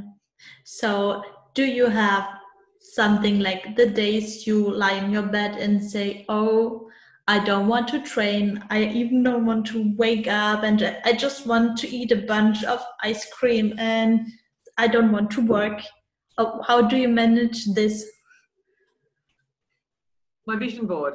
[0.64, 1.22] So,
[1.54, 2.28] do you have
[2.80, 6.88] something like the days you lie in your bed and say, Oh,
[7.28, 8.64] I don't want to train.
[8.70, 12.64] I even don't want to wake up and I just want to eat a bunch
[12.64, 14.26] of ice cream and
[14.78, 15.82] I don't want to work.
[16.38, 18.06] Oh, how do you manage this?
[20.48, 21.14] My vision board.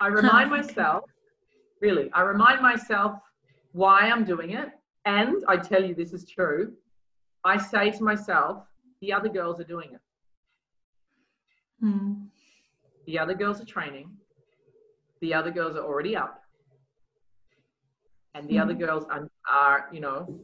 [0.00, 1.04] I remind myself,
[1.80, 3.12] really, I remind myself
[3.72, 4.68] why I'm doing it.
[5.04, 6.72] And I tell you, this is true.
[7.44, 8.64] I say to myself,
[9.00, 10.00] the other girls are doing it.
[11.80, 12.24] Hmm.
[13.06, 14.10] The other girls are training.
[15.20, 16.42] The other girls are already up.
[18.34, 18.62] And the hmm.
[18.62, 20.40] other girls are, are, you know,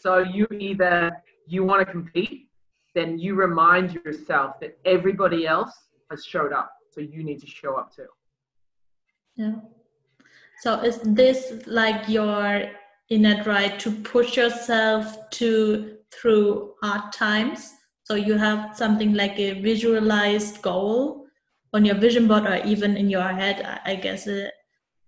[0.00, 1.10] so you either
[1.48, 2.48] you want to compete,
[2.94, 5.74] then you remind yourself that everybody else
[6.10, 6.70] has showed up.
[6.90, 8.06] So you need to show up too.
[9.36, 9.56] Yeah.
[10.62, 12.70] So is this like your
[13.10, 17.72] inner drive to push yourself to through hard times?
[18.04, 21.26] So you have something like a visualized goal
[21.74, 24.26] on your vision board or even in your head, I guess.
[24.26, 24.48] Uh,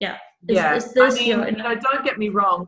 [0.01, 0.19] yeah.
[0.47, 0.75] Is, yeah.
[0.75, 2.67] Is this I mean, your, you know, don't get me wrong.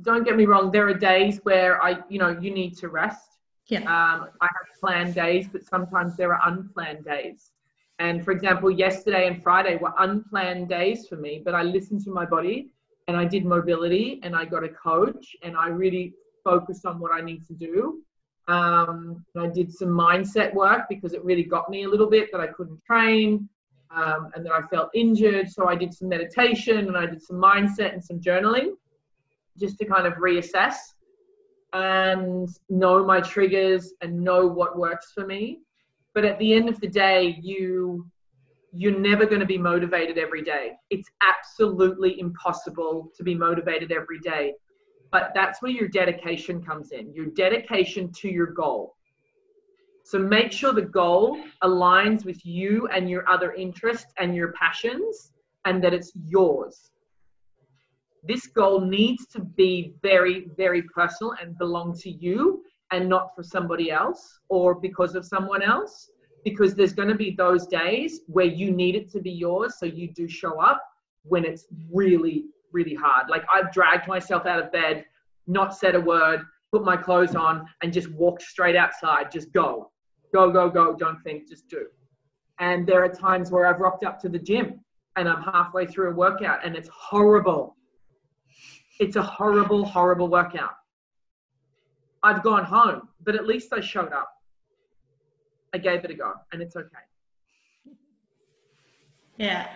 [0.00, 0.70] Don't get me wrong.
[0.70, 3.38] There are days where I, you know, you need to rest.
[3.66, 3.80] Yeah.
[3.80, 7.50] Um, I have planned days, but sometimes there are unplanned days.
[7.98, 12.10] And for example, yesterday and Friday were unplanned days for me, but I listened to
[12.10, 12.70] my body
[13.06, 17.12] and I did mobility and I got a coach and I really focused on what
[17.12, 18.02] I need to do.
[18.48, 22.40] Um, I did some mindset work because it really got me a little bit that
[22.40, 23.48] I couldn't train
[23.94, 25.48] um, and that I felt injured.
[25.48, 28.72] So I did some meditation and I did some mindset and some journaling
[29.56, 30.74] just to kind of reassess
[31.72, 35.60] and know my triggers and know what works for me
[36.14, 38.06] but at the end of the day you
[38.76, 40.72] you're never going to be motivated every day.
[40.90, 44.54] It's absolutely impossible to be motivated every day.
[45.12, 48.96] But that's where your dedication comes in your dedication to your goal.
[50.02, 55.32] So make sure the goal aligns with you and your other interests and your passions
[55.64, 56.90] and that it's yours.
[58.22, 63.42] This goal needs to be very very personal and belong to you and not for
[63.42, 66.10] somebody else or because of someone else.
[66.44, 69.86] Because there's going to be those days where you need it to be yours so
[69.86, 70.82] you do show up
[71.22, 73.28] when it's really really hard.
[73.30, 75.04] Like i've dragged myself out of bed
[75.46, 76.40] not said a word
[76.72, 79.30] put my clothes on and just walked straight outside.
[79.30, 79.90] Just go.
[80.32, 80.94] Go go go.
[80.96, 81.48] Don't think.
[81.48, 81.86] Just do.
[82.58, 84.80] And there are times where i've rocked up to the gym
[85.16, 87.76] and i'm halfway through a workout and it's horrible.
[89.00, 90.74] It's a horrible horrible workout
[92.24, 94.30] I've gone home, but at least I showed up.
[95.74, 97.04] I gave it a go, and it's okay.
[99.36, 99.68] Yeah,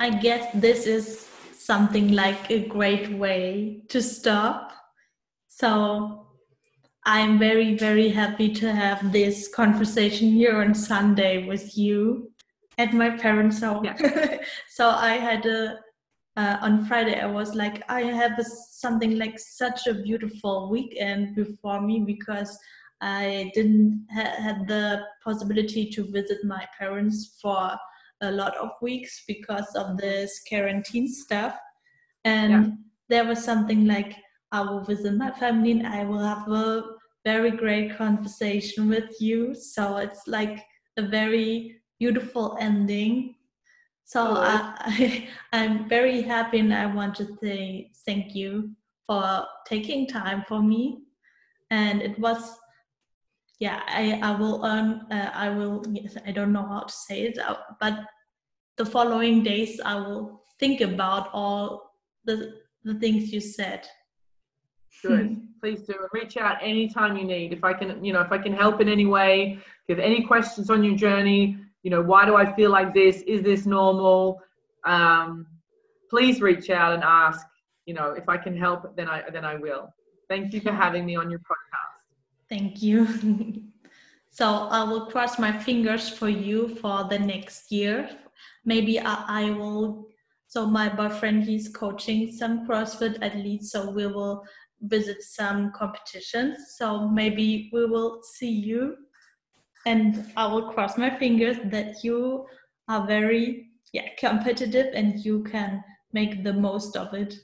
[0.00, 4.72] I guess this is something like a great way to stop.
[5.46, 6.26] So
[7.04, 12.32] I'm very, very happy to have this conversation here on Sunday with you
[12.78, 13.84] at my parents' home.
[13.84, 14.38] Yeah.
[14.68, 15.78] so I had a
[16.36, 21.34] uh, on Friday, I was like, I have a, something like such a beautiful weekend
[21.34, 22.58] before me because
[23.00, 27.70] I didn't ha- had the possibility to visit my parents for
[28.20, 31.56] a lot of weeks because of this quarantine stuff,
[32.24, 32.66] and yeah.
[33.08, 34.14] there was something like
[34.52, 36.82] I will visit my family and I will have a
[37.24, 39.54] very great conversation with you.
[39.54, 40.62] So it's like
[40.96, 43.35] a very beautiful ending
[44.06, 48.70] so I, I'm very happy and I want to say thank you
[49.04, 51.02] for taking time for me.
[51.72, 52.56] And it was,
[53.58, 55.84] yeah, I, I will earn, uh, I will,
[56.24, 58.04] I don't know how to say it, uh, but
[58.76, 61.96] the following days I will think about all
[62.26, 63.88] the, the things you said.
[65.02, 65.42] Good.
[65.60, 65.94] Please do.
[66.12, 67.52] Reach out anytime you need.
[67.52, 70.04] If I can, you know, if I can help in any way, if you have
[70.04, 73.22] any questions on your journey, you know why do i feel like this?
[73.34, 74.42] Is this normal?
[74.82, 75.46] Um,
[76.10, 77.46] please reach out and ask
[77.88, 79.94] you know if i can help then i then i will.
[80.28, 81.98] Thank you for having me on your podcast.
[82.48, 83.00] Thank you.
[84.38, 84.46] So
[84.78, 88.10] i will cross my fingers for you for the next year.
[88.66, 89.14] Maybe I,
[89.44, 90.08] I will
[90.46, 94.44] so my boyfriend he's coaching some crossfit athletes so we will
[94.82, 96.56] visit some competitions.
[96.78, 99.05] So maybe we will see you
[99.86, 102.46] and I will cross my fingers that you
[102.88, 105.82] are very yeah competitive and you can
[106.12, 107.34] make the most of it.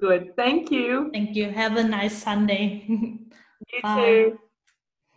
[0.00, 0.34] Good.
[0.36, 1.10] Thank you.
[1.12, 1.50] Thank you.
[1.50, 2.84] Have a nice Sunday.
[2.88, 4.38] you too.